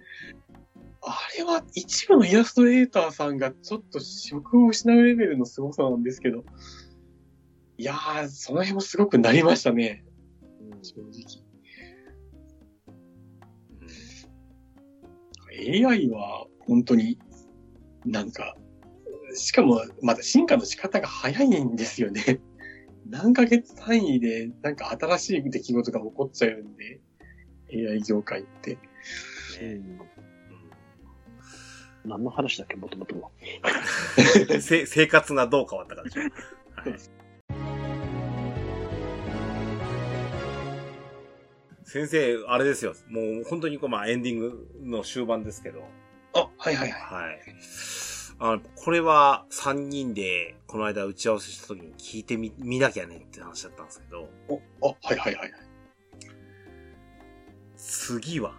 [1.09, 6.45] あれは一部のイラストレーターさんがちょっと職を失うレベルの凄さなんですけど、
[7.79, 10.05] いやー、その辺もすごくなりましたね、
[10.83, 11.47] 正直。
[15.89, 17.21] AI は本当に
[18.05, 18.57] なんか、
[19.37, 22.41] しかもまだ進化の仕方が早いんですよね。
[23.09, 27.01] 何ヶ月単位でなんか新しい出来事が起こっちゃうんで、
[27.73, 28.77] AI 業界って。
[29.63, 30.26] うん
[32.07, 33.31] 何の話だっけ、もともとは。
[34.61, 36.21] 生活がどう変わったかでしょ。
[36.21, 36.31] はい
[41.85, 42.95] 先生、あれですよ。
[43.09, 45.85] もう本当にこう、まあエンディングの終盤ですけど、
[46.35, 47.29] あ、はいはいはい。
[47.29, 47.41] はい。
[48.39, 55.53] あの、これは3人でこの間打ち合わせした時に聞いてみ、見なきゃねって話だったんですけど、お、あ、はいはいはい。
[57.77, 58.53] 次は？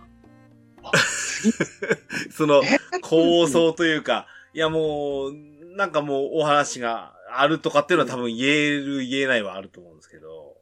[0.84, 0.92] あ
[2.32, 5.34] その、え構想というか、いやもう、
[5.76, 10.58] なんかもうお話があるとかっていうのは多分言える言えないはあると思うんですけど、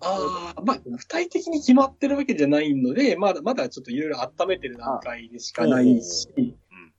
[0.00, 6.28] ああ、まあ、具体的に決まってるわけじゃないので、まだ、まだちょっといろいろ温めてる段階でしかないし、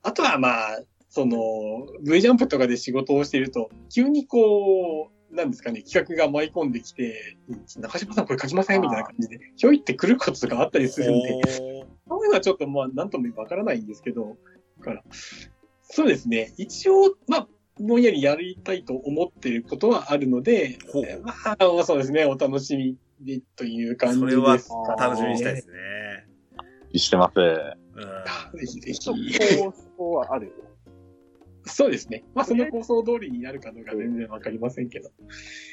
[0.03, 7.37] あとはまあ、その、V ジャンプとかで仕事をしていると、急にこう、なんですかね、企画が舞い込んできて、
[7.77, 11.78] 中島さんこれ書きませんみたいな感じで、ひょいって来ることとかあったりするんで、
[12.09, 14.37] そういうのはちょっとまあ、なんともわからないんですけど、
[14.79, 15.03] だから、
[15.83, 17.47] そうですね、一応、まあ、
[17.79, 20.77] ぼんやりやりたいと思っていることはあるので、
[21.23, 25.73] まあ、そうですね、お楽しみでという感じですそれはかね楽しみにしたいですね。
[26.95, 27.39] してます。
[27.39, 29.37] うんぜひぜちょっひ。
[29.39, 30.68] と構想はある。
[31.73, 32.23] そうですね。
[32.33, 35.11] まあ、その構想通りになるかどうか全然わかりませんけど、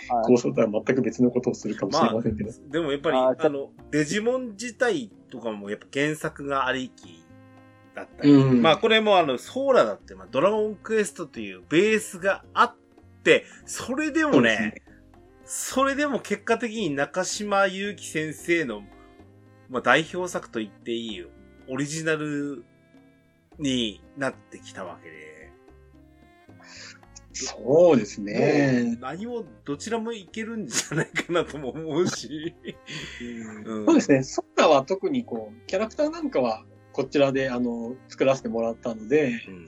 [0.08, 0.24] はい。
[0.24, 2.50] 構想とは全く別のことをするかもしれませんけど。
[2.70, 7.24] でもやっぱり、あの、デジモン自体とかもやっぱ原作がありき
[7.94, 8.62] だったり、うん。
[8.62, 12.74] まあこれもあの、ソーラだって、まあドラゴンクエストというベースがあっ
[13.22, 14.82] て、それでもね、
[15.44, 18.82] それでも結果的に中島祐希先生の、
[19.68, 21.26] まあ代表作と言っていい
[21.68, 22.64] オリジナル
[23.58, 25.25] になってきたわけで、
[27.36, 29.00] そうですもねう。
[29.00, 32.54] 何もどちらもいけるんじゃないかなとも思うし、
[33.66, 34.22] うんそうですね。
[34.22, 39.66] ソーラは特にこう、キャラクターなんかはこちらであの、作らせてもらったので、うん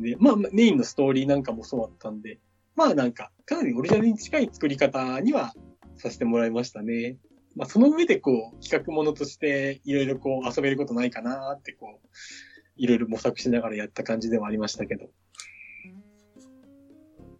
[0.00, 2.38] で、まあメインのストーリーなんかもそうだったんで、
[2.74, 5.54] まあなんか、かなりオリジナルに近い作り方には
[5.96, 7.18] させてもらいましたね。
[7.54, 12.08] まあその上でこう、企画ものとしていろいろこう遊べることないかなってこう、
[12.76, 15.10] いろいろ模索しながらやった感じではありましたけど。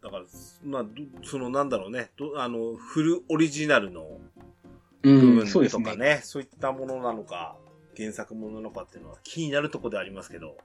[0.02, 0.24] だから、
[0.64, 0.90] まあ、ど
[1.22, 4.20] そのなんだろうね、どあの、フルオリジナルの
[5.04, 7.56] う部分そうですとかね、そういったものなのか、
[7.96, 10.56] 原作ものなのかっていうのは気になるところでありますけど、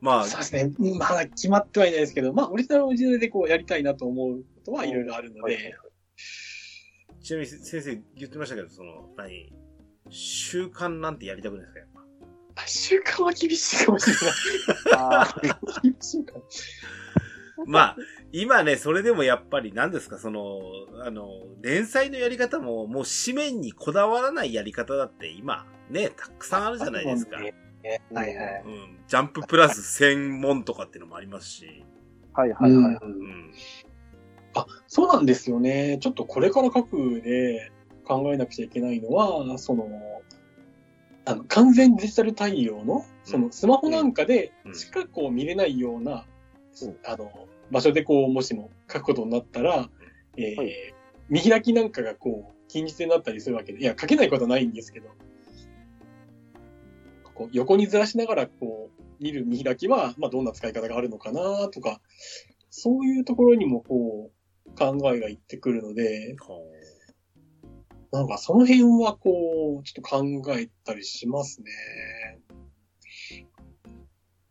[0.00, 0.72] まあ、そうですね。
[0.98, 5.74] まだ決まってはいないですけど、まあ、オリジナルはオリジナルでこうやりたいなと思うことはいろいろあるので、
[7.22, 9.52] ちなみに先生言ってましたけど、その、何、
[10.10, 11.88] 習慣なんてやりたくないですかやっ
[12.56, 12.62] ぱ？
[12.62, 14.34] あ習慣は厳しいかもしれない。
[14.98, 16.34] あー厳しいか。
[17.66, 17.96] まあ、
[18.32, 20.60] 今ね、それでもやっぱり何ですか、その、
[21.04, 21.28] あの、
[21.60, 27.36] 連載のやり方も、もう紙面にこだわらないやり方だって今、ね、たくさんあるじゃないですか。
[27.36, 27.46] はい
[28.14, 28.62] はい。
[28.64, 28.98] うん。
[29.06, 31.84] ジャンププラス専門とかっていうのもありますし。
[32.32, 32.94] はいはいはい。
[32.94, 33.52] うん。
[34.54, 35.98] あ、そうなんですよね。
[36.00, 37.72] ちょっとこれから書くで
[38.04, 39.88] 考えなくちゃいけないのは、その、
[41.24, 46.31] あの、完全デジタル対応の、そのスマホなんかでうんしかこう見れないような、うん
[47.04, 47.30] あの、
[47.70, 49.88] 場所でこう、もしも書くことになったら、
[50.36, 50.94] えーはい。
[51.28, 55.08] 見開きなんかがこう、禁じ手になったりするわけで、いや、書けないことはないんですけど、
[57.34, 62.00] こう横にずらしながらこう、見る見開きは、まあ、どんな使い方があるのかなとか、
[62.70, 64.30] そういうところにもこ
[64.66, 66.62] う、考えがいってくるので、こ
[68.12, 70.22] なんかその辺はこう、ちょっと考
[70.58, 71.70] えたりしますね。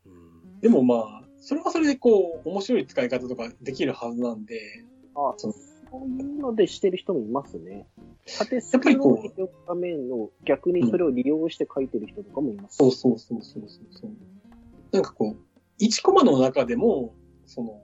[0.05, 0.59] ううん。
[0.59, 1.20] でもまあ、
[1.51, 4.85] それはそれでこう、面白い使い方とかできるはずなんで、
[5.15, 5.57] あ、そそ
[6.01, 7.89] ういうのでしてる人もいますね。
[8.39, 12.77] 縦やっぱりこうスクロールの逆にそれを利用して書いてる人とかもいます。
[12.77, 14.11] そうそうそうそうそうそう。
[14.93, 17.13] なんかこう、1コマの中でも、
[17.45, 17.81] その、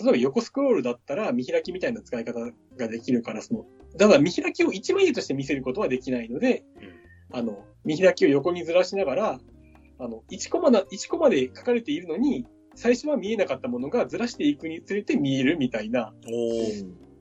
[0.00, 2.38] 例えば横スクロールだったら見開きみたいな使い方
[2.76, 3.66] ができるから、その、
[3.98, 6.62] ただ見開きを1枚として見せることはできないので、
[7.32, 9.40] あの、見開きを横にずらしながら、
[9.98, 12.46] あの、1コマな、1コマで書かれているのに、
[12.76, 16.12] 最初は見えなかったものがずらしていくにつれて見えるみたいな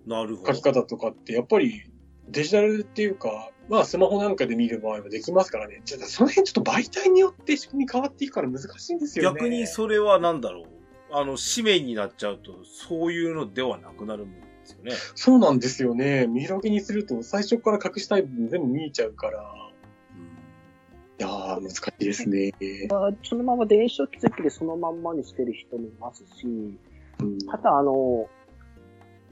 [0.05, 0.53] なるほど。
[0.53, 1.81] 書き方とかって、やっぱり
[2.29, 5.81] デジタルっていうか、まあスマホなんかで見る場合はできますからね。
[5.85, 9.39] ちょっとその辺ちょっと媒体によって仕組み変わっていくから難しいんですよね。
[9.39, 10.65] 逆にそれは何だろう。
[11.11, 14.91] あの、紙面になっちゃうと、そういうのではなくなるんですよね。
[15.15, 16.27] そうなんですよね。
[16.27, 19.64] 見開きにすると最初から隠したい部分全部見えちゃうから。
[21.17, 22.51] いやー、難しいですね。
[22.89, 28.27] まあそのまま電子書籍でそのまんまにしてる人もいますし、うんただあの、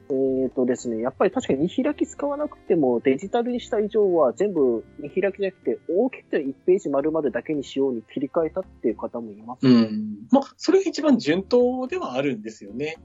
[0.09, 9.67] えっ、とですね、やっぱり確かに見開き使わなくてもデジタルにした以上は全部見開きじゃなくて大きく1ページ丸々だけにしように切り替えたっていう方もいます。
[9.67, 10.27] うん。
[10.31, 12.97] まあ、それが一番順当ではあるんですよね。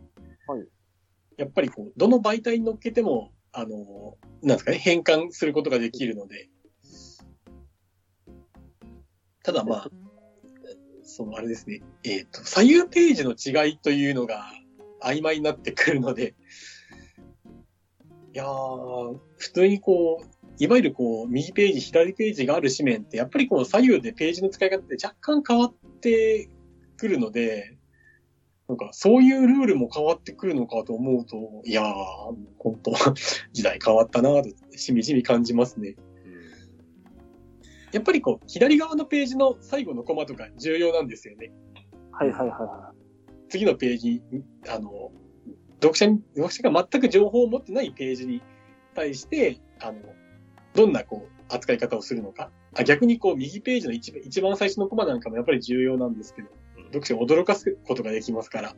[0.46, 0.66] はい。
[1.36, 6.48] やっぱりこう、どの媒体に乗っけても、あの、なんですかね、変換することができるので。
[9.48, 9.90] ただまあ、
[11.04, 13.32] そのあれですね、えっ、と、左右ページの
[13.64, 14.52] 違いというのが
[15.02, 16.34] 曖昧になってくるので、
[18.34, 20.26] いやー、普通にこう、
[20.58, 26.50] いわゆるこう、右ページ、左ページがある紙面って、やっぱりこの左右でページの使い方って若干変わって
[26.98, 27.78] くるので、
[28.68, 31.94] なんか、そういうルールも変わってくるのかと思うと、いやー、
[32.58, 32.92] 本当
[33.54, 35.96] 時代変わったなぁと、しみじみ感じますね。
[37.92, 41.52] やっぱりこう、左側のページの最後のコマとか重要なんですよね。
[42.12, 42.92] はいはいはいは
[43.48, 44.22] 次のページ、
[44.68, 45.12] あの、
[45.80, 48.42] 読者に、読者が全く情報を持ってないページに
[48.94, 49.98] 対して、あの、
[50.74, 52.50] どんなこう、扱い方をするのか。
[52.76, 56.48] あ逆にこう、右ページの一番一番最初のコマなんかもやっぱり重要なんですけど、
[56.92, 58.70] 読者を驚かすことができますから。
[58.70, 58.74] い。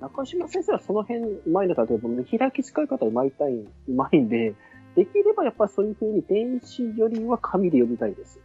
[0.00, 4.54] 中島先生はその辺うまいのかというと、見開き使い方うまいたい、うまいんで、
[4.98, 8.40] できればやっぱそういう風に電子よりは紙で読みたいです。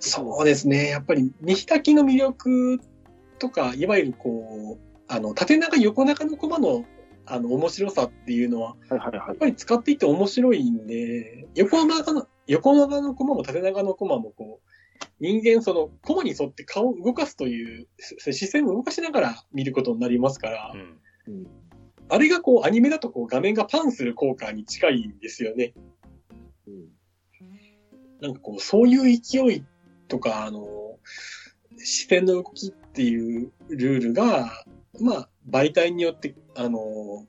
[0.00, 0.88] そうですね。
[0.88, 2.80] やっぱり見開きの魅力
[3.38, 6.84] とか、いわゆるこう、あの、縦長横長のコマの、
[7.26, 14.70] あの、面白さっていうのは、はいはいはやっぱり使っていて面白いんで、横長の、横長のコマも縦長のコマもこう、
[15.20, 20.98] 人間その、コマに沿って顔を動かすという、す視線を動かしながら見ることになりますから、うん。
[21.28, 21.65] うん
[22.08, 25.74] あれがこう、アニメだとこう、画面がパンする効果に近いんですよね。
[26.66, 26.96] うん
[28.20, 29.64] なんかこう、そういう勢い
[30.08, 30.98] とか、あの、
[31.76, 34.64] 視線の動きっていうルールが、
[35.00, 37.26] まあ、媒体によって、あの、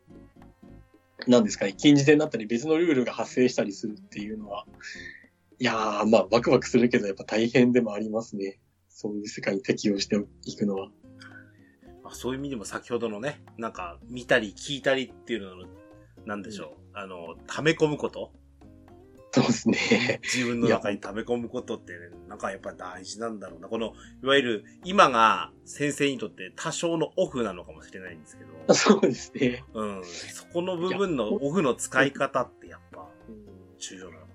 [1.27, 4.65] なんですかね、禁じ手になったり別のルールが発生したりするっていうのは、
[5.59, 8.59] いやー、まあ、ワクワクするけど、やっぱ大変でもありますね。
[8.87, 10.89] そういう世界に適応していくのは。
[12.07, 15.65] まあ、そういう意味でも先ほどのね、なんか、見たり聞いたりっていうのの、
[16.25, 16.97] なんでしょう。
[16.97, 18.31] あの、溜め込むこと
[19.33, 20.21] そうですね。
[20.23, 21.99] 自分の中に溜め込むことって、ね、
[22.29, 23.67] なんかやっぱ大事なんだろうな。
[23.67, 23.93] この、
[24.23, 29.65] いわゆる、今が先生にとって多少のオフなのかもしれないんですけど、 そうですね。
[29.73, 30.01] うん。
[30.05, 33.05] そこの部分のオフの使い方ってやっぱ
[33.79, 34.29] 重要なのかい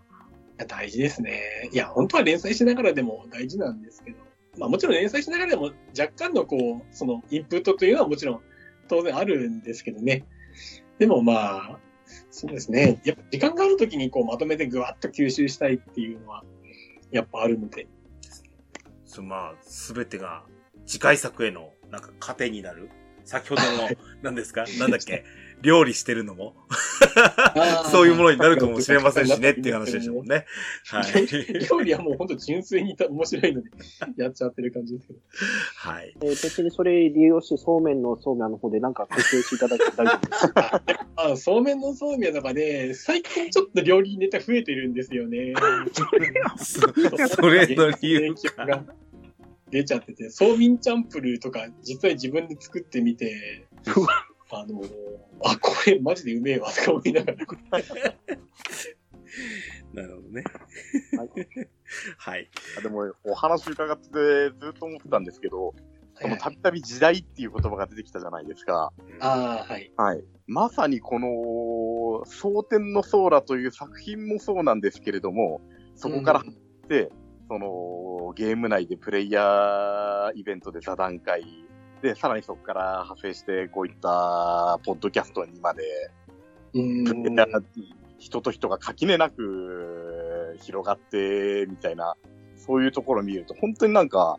[0.58, 1.70] や大事ですね。
[1.72, 4.18] いや、本当は連載しながらでも大事なんですけど、
[4.58, 8.40] まあもちろん連載しながらでも若干のこう、そのインプットというのはもちろん
[8.88, 10.24] 当然あるんですけどね。
[10.98, 11.78] でもまあ、
[12.30, 13.00] そうですね。
[13.04, 16.44] やっぱ時間があるときにこうまとめてぐわっと吸収したいっていうのは、
[17.10, 17.86] やっぱあるので。
[19.06, 20.44] そまあ、すべてが
[20.86, 22.88] 次回作への、なんか糧になる
[23.24, 23.88] 先ほどの、
[24.22, 24.64] 何ですか？
[24.78, 25.24] なんだっけ？
[25.62, 26.54] 料理してるのも
[27.90, 30.46] そういうものになるかもしれませんしねっていう話でしたもんね。
[30.86, 31.26] はい。
[31.70, 33.70] 料理はもう本当純粋に面白いので、
[34.16, 35.18] やっちゃってる感じですけど。
[35.76, 36.14] はい。
[36.20, 40.52] えー別にそれ利用してそうめんのそうめんの方でなんか工夫していただいて大丈夫です。
[41.16, 45.54] あ、そうめんのそうめんとかね、最近ちょっと料理ネタ増えてるんですよね。
[46.58, 46.80] そ
[47.28, 48.66] それの理由か。
[48.66, 48.84] が
[49.70, 53.66] 出ちゃってて、そうみんチャンプルーとか実際自分で作ってみて、
[54.54, 54.82] あの、
[55.44, 57.38] あ、これマジでうめえわとか思いながら、
[59.94, 60.44] なるほどね。
[62.18, 62.50] はい。
[62.78, 65.74] あでも、お話伺ってずっと思ってたんですけど、
[66.20, 68.92] このたびたび時代っていう言葉が出てきたじゃないですか。
[69.20, 69.90] ああ、はい。
[69.96, 70.22] はい。
[70.46, 75.62] まさにこの、蒼天のソーラという作品もそうなんですけれども、
[75.94, 77.10] そこからうんで、
[77.48, 81.42] その、ゲーム内でプレイヤーイベントで座談会、
[82.02, 86.10] で、さらにそこから派生して、こういった、ポッドキャストにまで、
[88.18, 92.16] 人と人が垣根なく広がって、みたいな、
[92.56, 94.38] そういうところを見ると、本当になんか、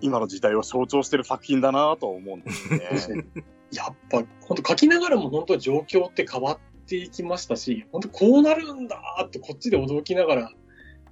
[0.00, 3.24] 今の時代を象徴してる作品だなと思うんですよね。
[3.72, 10.52] やっぱ、本当書きながらも本当状況って変わっていきましたし、本当こうなるんだーってこっちで驚きながら、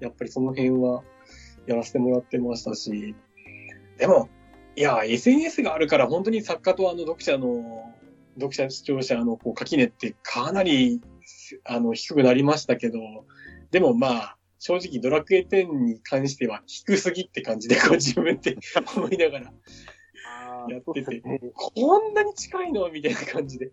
[0.01, 1.03] やっぱりその辺は
[1.66, 3.14] やらせてもらってましたし、
[3.99, 4.28] でも、
[4.77, 7.95] いや、SNS があるから本当に作家とあの読者の、
[8.35, 11.01] 読者視聴者のこう垣根ってかなり、
[11.64, 12.99] あの、低くなりましたけど、
[13.70, 18.57] でもまあ、正直ドラクエ10に関しては低すぎって感じで、こう自分で
[18.97, 19.53] 思いながら、
[20.27, 21.22] あやってて。
[21.53, 22.91] こんなに近いの？
[22.91, 23.70] みたいな感じで。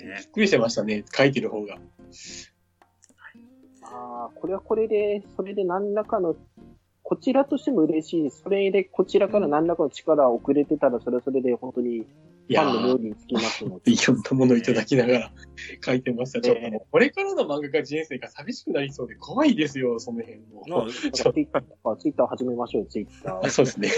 [0.00, 1.78] びっくりしてましたね、書いてる方が。
[3.82, 6.34] ああ、これはこれで、それで何らかの、
[7.08, 8.42] こちらとしても嬉しいです。
[8.42, 13.92] それでこちらから何らかの力を送れてたら、それはそれで本当にファンの料ー、理につきますので。
[13.92, 15.32] いろんなものをいただきながら
[15.82, 16.42] 書いてました。
[16.42, 20.64] ちょっともう、これからの漫画家人生が寂しくなりそうで怖いですよ、その辺も。
[20.68, 23.48] まあツイッター、ツイッター始めましょう、ツイッタあー。
[23.48, 23.88] そうですね。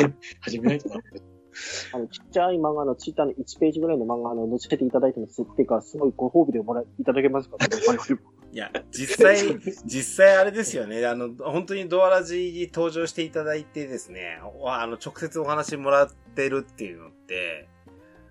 [0.41, 1.01] 始めないとな。
[1.93, 7.57] あの、ちっちゃい漫画の、ツイッターの1ページぐらいの漫画の載せていただいても、すっていうか、すごいご褒美でもらいいただけますか？
[8.53, 11.07] いや、実際、 実際あれですよね。
[11.07, 17.69] あの、本当にドアラジに登場していただいてですね、おあの、直接お話もらってるっていうのって、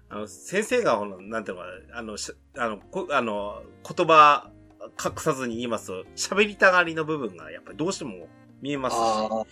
[0.10, 4.52] あの、先生が、なんていうのかな、あの、しあの、こあの、言葉
[5.04, 8.28] 隠さずに言いますと、喋りたがりの部分がやっぱりどうしても
[8.62, 9.46] 見えますし、あ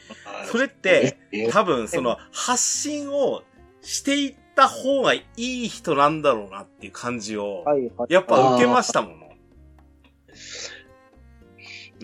[0.45, 3.43] それって、え多分その発信を
[3.81, 7.63] していった方がいい人なんだろうなっていう感じを。
[8.09, 9.26] やっぱ受けましたもの。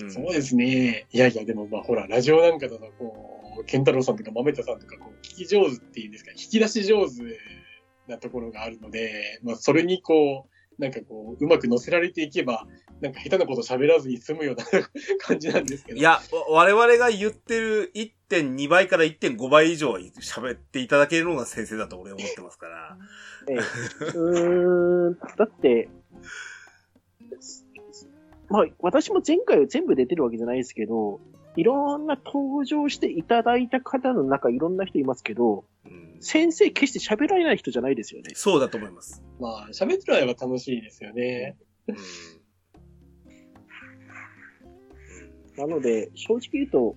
[0.01, 1.07] うんそうですね。
[1.11, 7.13] いやいや、でもまあほら、ラジオなんかだと、こう、ケンタロウさんとか豆田さんとか、こう、聞き上手っていうんですか、引き出し上手
[8.07, 12.65] なところがあるので、まあそれにこう、なんかこう、うまく乗せられていけば、
[13.01, 14.63] なんか下手なこと喋らずに済むような
[15.19, 15.99] 感じなんですけど。
[15.99, 22.97] い、や、わ我々が言ってる1.2倍から1.5倍以上は喋っていただけるのが先生だと俺は思ってますから。
[23.49, 23.57] ええ
[24.17, 25.89] うーん、だって、
[28.53, 31.19] まあ、私も前回は全部出てるわけじゃないですけど、
[31.55, 38.31] いろんな登場していただいた方の中、いろんな人いますけど、うん先生決して喋られない人じゃないですよね。
[38.35, 39.21] そうだと思います。
[39.41, 41.57] まあ、喋ってる間は楽しいですよね。
[41.87, 41.95] うん
[45.57, 46.95] なので、正直言うと、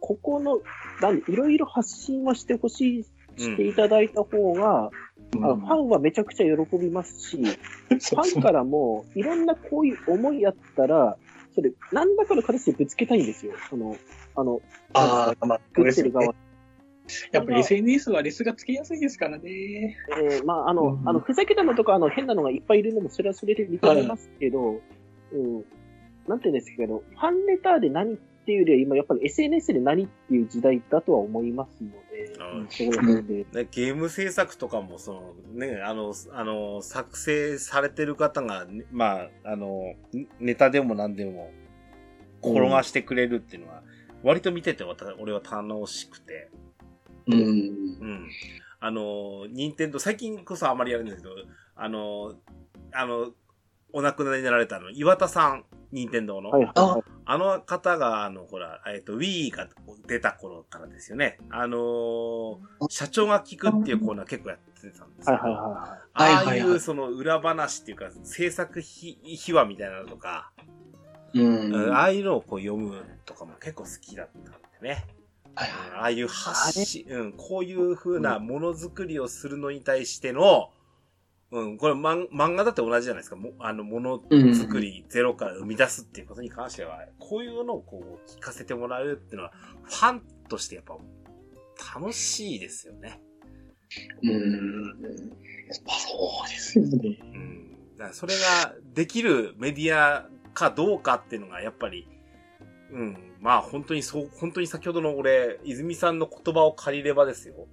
[0.00, 0.60] ここの、
[1.00, 3.04] なんでいろいろ発信はしてほしい、
[3.36, 4.90] していただいた方が、
[5.32, 7.36] ファンはめちゃくちゃ喜びますし、
[7.88, 11.16] ファンからも、いろんなこういう思いやったら、
[11.54, 13.52] それ、何らかの形でぶつけたいんですよ。
[13.68, 13.96] その、
[14.34, 14.60] あの、
[14.94, 16.34] ああ、まあ、作ってる側。
[17.32, 19.96] やっぱ SNS はレスがつけやすいですからね。
[20.18, 24.80] えーまあ、あの、うんあの、ふざけたのとか、あの、変なのがいっぱいいるのも、それはそれで認めますけど、
[25.32, 25.64] うん、
[26.26, 39.94] なんていうんですけど、ファンレターで何っていうよりは、今、やっぱり SNS で何っていう時代だとは思いますので、あうんそういうので、 ね、ゲーム制作とかも、その、ね、あの、あの、作成されてる方が、ねまあ、あの、
[40.40, 41.52] ネタでも何でも、
[42.42, 43.84] 転がしてくれるっていうのは、
[44.24, 46.50] 割と見てて、俺は楽しくて、
[47.28, 47.38] うん。
[47.38, 48.28] うん。
[48.80, 51.34] あの、任天堂最近こそあまりやるんですけど、
[51.76, 52.34] あの、
[52.92, 53.32] あの、
[53.92, 56.50] お亡くなりになられたあの、岩田さん、任天堂の。
[56.50, 57.02] はいはいはい。
[57.24, 59.68] あの方が、あの、ほら、えっ、と、Wii が
[60.06, 61.38] 出た頃からですよね。
[61.50, 70.50] あのー社長が聞くっていうコーナー結構やってたんですけど、はいはいはああはいはいはいいうその裏話っていうか、制作秘秘話みたいなのとか、
[71.34, 71.72] うん。
[71.72, 75.06] うんああいうのをこう読むとかも結構好きだったんでね。
[75.54, 80.70] はいうんああいう発信、うん、こういう風なものづくりをするのに対しての、
[81.52, 83.36] うん、これ漫漫画だって同じじゃないですか。
[83.36, 90.96] もあの、ものづくりゼロから生み出すっていうことに関しては、こういうのをこう聞かせてもらうっていうのは、ファンとしてやっぱ
[91.94, 93.20] 楽しいですよね。
[94.22, 94.82] うん。
[94.92, 97.18] まあ、そうですよね。
[97.20, 97.72] うん。
[97.98, 102.08] だからそれができるメディアかどうかっていうのがやっぱり、
[102.92, 103.16] うん。
[103.40, 107.66] まあ本当にそう、本当に先ほどの俺、泉さんの言葉を借りればですよ。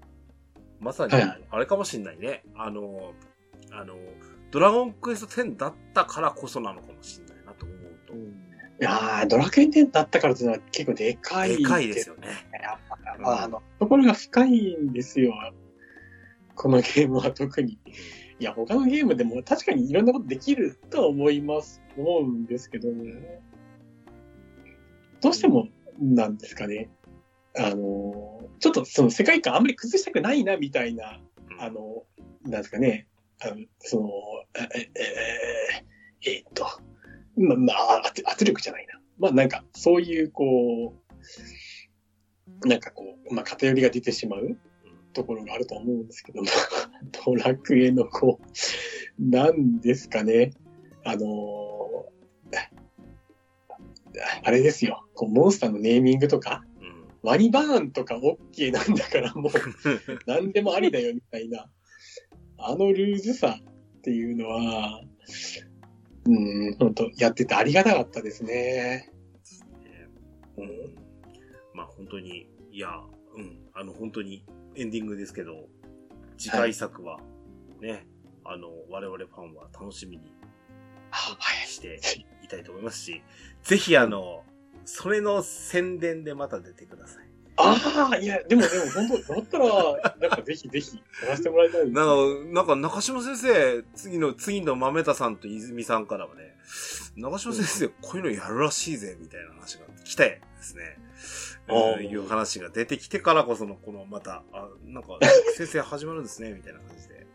[0.82, 2.44] まさにはい、あれかもしんないね。
[2.56, 3.14] あの、
[3.72, 3.96] あの、
[4.52, 8.14] ドラゴンクエスト10だったからこそなのかもしんないなと思うと。
[8.14, 8.50] うん
[8.82, 11.58] いやー、ドラクエ10だったからっていうのは結構でかい。
[11.58, 12.28] でかいですよね。
[12.54, 15.34] やっぱ、やっぱあの、ところが深いんですよ。
[16.56, 17.78] このゲームは特に。
[18.40, 22.88] いや、他のゲームでも確かにいろんなことできるとは思います、思うんですけど、
[25.20, 25.68] どうしても、
[26.00, 26.90] なんですかね。
[27.58, 31.20] あの、ちょっとその世界観あんまり崩したくないな、みたいな、
[31.52, 32.06] うんあの、
[32.44, 33.08] なんですかね。
[33.80, 34.10] その、
[34.76, 34.92] え、え、
[36.26, 36.66] ええーっと、
[37.38, 39.00] ま、まあ、圧圧力じゃないな。
[39.18, 40.94] まあなんか、そういう、こ
[42.64, 44.58] う、なんかこう、まあ偏りが出てしまう
[45.14, 46.48] ところがあると思うんですけども、
[47.26, 50.52] ドラクエのこう、なんですかね。
[51.04, 52.06] あの
[54.44, 55.06] あれですよ。
[55.14, 57.08] こう、モンスターのネーミングとか、うん。
[57.22, 59.52] ワニバーンとか OK なんだからもう、
[60.26, 61.70] 何でもありだよみたいな、
[62.62, 65.02] あのルーズさっていうのは、
[66.26, 69.12] うん、本当やっててありがたかったですね。
[70.58, 70.96] うん
[71.74, 72.90] まあ本当に、いや、
[73.36, 74.44] うん、あの本当に
[74.76, 75.68] エンディングですけど、
[76.38, 77.20] 次回作は
[77.82, 78.06] ね、
[78.44, 80.34] あの、我々ファンは楽しみに
[81.12, 81.68] はい。
[81.68, 82.00] して
[82.44, 83.22] いたいと思いますし、
[83.64, 84.44] ぜひあの、
[84.86, 87.29] それの宣伝でまた出てください。
[87.62, 91.92] ああ、いや、でもでも本当、だったら、やっぱぜひぜひ、やらせてもらいたい。
[91.92, 92.16] なんか、
[92.54, 96.56] なんか中島先生、次の、次の豆田さんと泉さんからはね、
[97.18, 100.98] 中島先生、こういうのやるらしいぜ、みたいな話が来てですね。
[101.68, 105.20] うんいう話が出てきてからこその、この、また、あ、なんか、
[105.56, 107.28] 先生始まるんですね、みたいな感じで。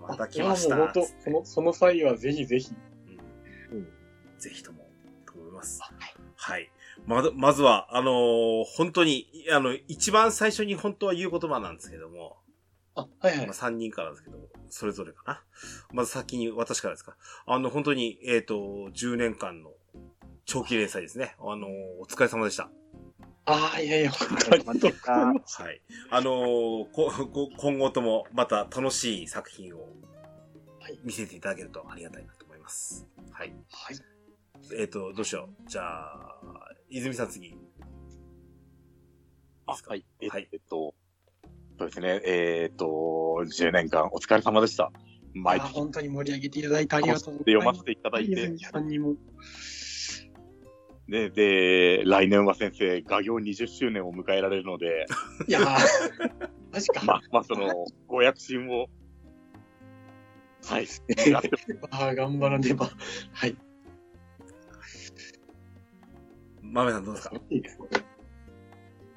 [0.00, 0.76] また来ました。
[0.76, 2.72] 本当、その、その際はぜひぜひ。
[3.72, 3.88] うん
[4.38, 4.88] ぜひとも、
[5.26, 5.80] と思います。
[6.36, 6.70] はい。
[7.10, 12.36] まず、まずは、あのー本当に、あの、一番最初に本当は言う言葉なんですけども、
[12.94, 13.56] あ、はいはいまあ、。
[13.56, 14.38] 3人からですけど、
[14.68, 15.42] それぞれかな。
[15.92, 17.16] まず先に私からですか。
[17.46, 18.54] あの、本当に、えっ、と、
[18.94, 19.72] 10年間の
[20.44, 21.34] 長期連載ですね。
[21.40, 21.66] あの、
[22.00, 22.70] お疲れ様でした。
[23.44, 24.64] ああ、いやいや、本当に。
[24.64, 25.82] はい。
[26.10, 29.80] あのーこ、 こ今後ともまた楽しい作品を
[30.78, 33.04] はい見せていただけるとありがたいなと思います。
[33.32, 33.52] はい。
[33.72, 34.09] はい。
[34.78, 35.68] えっ、と、どうしよう。
[35.68, 36.36] じゃあ、
[36.88, 37.48] 泉さん次。
[37.48, 37.58] いいで
[39.74, 39.90] すか？
[39.90, 40.04] はい。
[40.20, 40.94] えはいえっと、
[41.78, 42.20] そうですね。
[42.24, 44.90] えっと、10年間お疲れ様でした。
[45.34, 47.64] 毎あー月本当に盛り上げていただいてありがとうございます。
[47.64, 49.14] 読ませていただいて泉、さんにも。
[51.06, 55.06] ね、で、来年は先生、画業20周年を迎えられるので、
[55.48, 56.38] いやー、
[56.72, 57.04] マジか。
[57.04, 58.86] まあ、まあ、その、ご躍進を、
[60.68, 60.86] はい。
[61.90, 62.90] あ、頑張らねば。
[63.32, 63.56] はい。
[66.70, 67.34] 豆さんどうですか？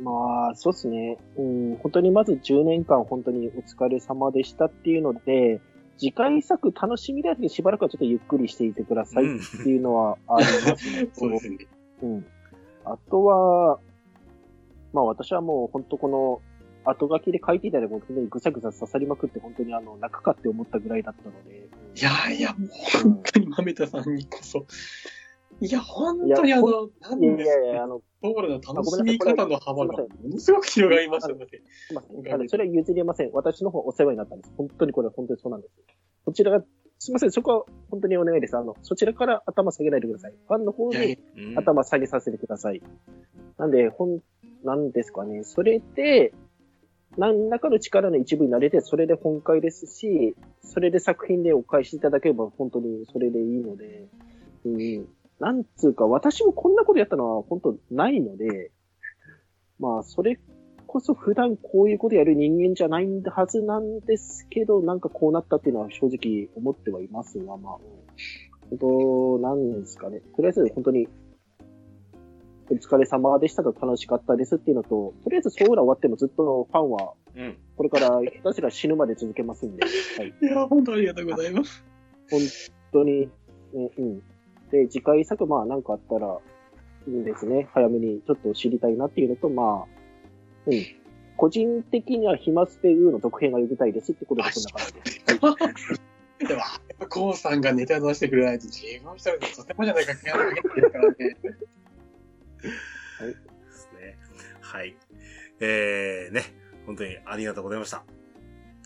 [0.01, 1.17] まあ、そうですね。
[1.37, 5.61] うん、本当にまず10年間本当にお疲れ様でしたっていうので、
[5.97, 9.27] 次回作楽しみだけどしばらくはちょっとゆっくりしていてくださいっ
[9.63, 11.07] ていうのはありますね。
[11.13, 11.57] そうですね。
[12.01, 12.25] うん。
[12.85, 13.79] あとは、
[14.91, 16.41] まあ私はもう本当この
[16.91, 21.69] 後書きで書いていただいて本当にぐさぐさ刺さりまくって本当にあの泣くかって思ったぐらいだったので。
[21.95, 22.69] いやーいや、もう
[23.03, 24.65] 本当に豆田さんにこそ。
[25.65, 31.61] いや、本当にあの、なんですかやいや、あの、トールの楽しみ方の幅がものすごく広がりましたので。
[31.87, 32.33] すいません。
[32.33, 33.31] あのそれは譲れません。
[33.31, 34.53] 私の方お世話になったんです。
[34.57, 35.73] 本当にこれは本当にそうなんです。
[36.25, 36.65] こちらが、
[36.99, 37.31] すいません。
[37.31, 38.57] そこは本当にお願いです。
[38.57, 40.33] あの、そちらから頭下げないでください。
[40.47, 42.81] ファンの方にうん頭下げさせてください。
[43.57, 44.19] なんで、ほん、
[44.65, 45.43] なんですかね。
[45.43, 46.33] それで、
[47.17, 54.07] 何らかの力の一部になれて、それで本会ですし、それで作品でお返しいただければ本当にそれでいいので、
[54.65, 55.07] うん、
[55.43, 58.71] なんつうか、私もこんなことやったのは本当ないので、
[59.77, 60.39] まあ、それ
[60.87, 67.81] こそ普段こういうことやる人間じゃないはずなんですけど、なんかこうなったっていうのは正直思ってはいますが、まあ、うん
[68.69, 70.21] 本当、なんですかね。
[70.35, 71.07] とりあえず本当に、
[72.69, 77.57] お疲れ様でしたと楽しかったですっていうのと、とりあえずソーラ終わってもずっとファンは、うん。
[77.75, 80.33] これから下手したら死ぬまで続けますんで、はい。
[80.41, 81.83] いや、本当ありがとうございます。
[82.31, 82.39] 本
[82.93, 83.27] 当に、
[83.73, 84.23] ね、うん。
[84.73, 86.39] で、次回作、まあなんかあったら、
[87.07, 87.69] いいですね。
[87.73, 89.87] 早めにちょっと知りたいなっていうのと、まあ、
[90.65, 90.83] うん。
[91.37, 96.01] 個人的には暇スペウーの続編が呼びたいですってことで、そんな感じです。
[96.47, 101.15] でも、やっぱコウさんがネタ出してくれないと自分一人でとてもじゃないか気が抜けてるからね。
[101.15, 101.35] で
[103.71, 104.17] すね。
[104.59, 104.95] はい。
[105.59, 106.41] えー、ね。
[106.87, 108.03] 本当にありがとうございました。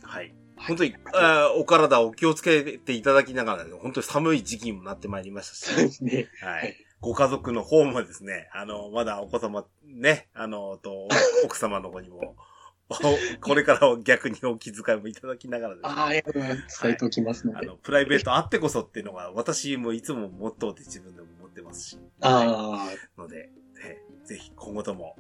[0.04, 0.34] はい。
[0.68, 5.60] 本当に、あーお体を気をつけていただきながら、本当に寒い時期にもなってまいりましたし。
[5.66, 6.28] そうですね。
[6.42, 6.74] ははいい。
[7.00, 11.08] ご家族の方もですね、あの、まだお子様、ね、あの、と、
[11.46, 12.36] 奥様の方にも、
[12.90, 12.96] お
[13.42, 16.84] これからは逆にお気遣いもいただきながらですねああ、ありがとうございます。
[16.84, 17.60] 伝えておきますので。
[17.60, 22.00] あの、プライベートあってこそっていうのが、私もいつもモットーで自分でも思ってますし。
[22.22, 23.50] あので、
[23.84, 25.16] えぜひ今後とも、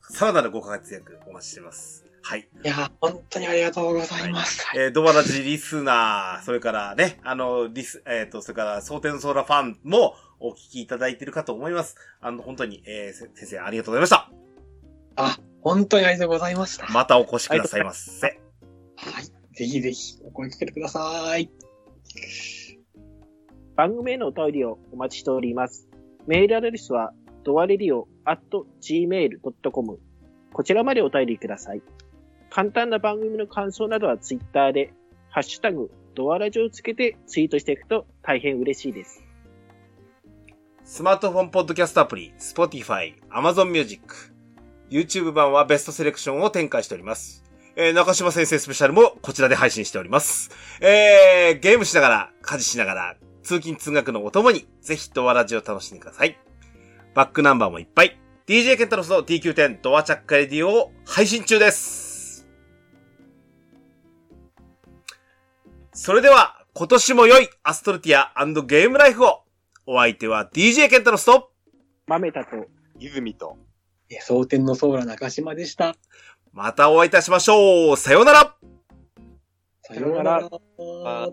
[0.00, 2.05] さらなるご活躍お待ちしてます。
[2.28, 2.48] はい。
[2.56, 4.66] あ、いや、本当にありがとうございます。
[4.66, 11.94] はいえードバラジリスナー、それからね、あの、リス、えっ、と、それから、蒼天ソーラファンもお聞きいただいているかと思います。
[12.20, 14.30] あの、本当に、えーせ先生ありがとうございました。
[15.14, 16.88] あ、本当にありがとうございました。
[16.88, 18.26] またお越しくださいませ。
[18.26, 18.32] は
[19.20, 19.24] い。
[19.54, 21.48] ぜひぜひお声かけてください。
[23.76, 25.88] 番組へのお便りをお待ちしております。
[26.26, 27.12] メールアドレスは、
[27.44, 28.40] ドアレディオ at
[28.82, 30.00] gmail.com。
[30.52, 31.82] こちらまでお便りください。
[32.50, 34.92] 簡単な番組の感想などはツイッターで、
[35.30, 39.22] ハッシュタグ、ドアラジをつけてツイートしていくと大変嬉しいです。
[40.84, 44.32] スマートフォンポッドキャストアプリ、Spotify、Amazon Music、
[44.88, 47.44] YouTube 版はベストセレクションを展開しております。
[47.74, 50.50] えー中島先生スペシャルもこちらで配信しております。
[50.80, 56.38] えー、ゲームしながら、家事しながら、通勤通学のお供に、ぜひドアラジを楽しんでください。
[57.14, 58.18] バックナンバーもいっぱい。
[58.46, 62.05] DJ ケンタロスの TQ10 ドアチャックレディオを配信中です。
[65.96, 68.30] それでは、今年も良いアストルティア
[68.66, 69.44] ゲームライフを
[69.86, 71.52] お相手は DJ ケンタロスと、
[72.06, 72.66] 豆田と、
[73.00, 73.56] 泉と、
[74.10, 75.96] え蒼天のソーラ中島でした。
[76.52, 77.96] またお会いいたしましょう。
[77.96, 78.56] さようなら
[79.80, 80.50] さようなら。
[81.06, 81.30] あ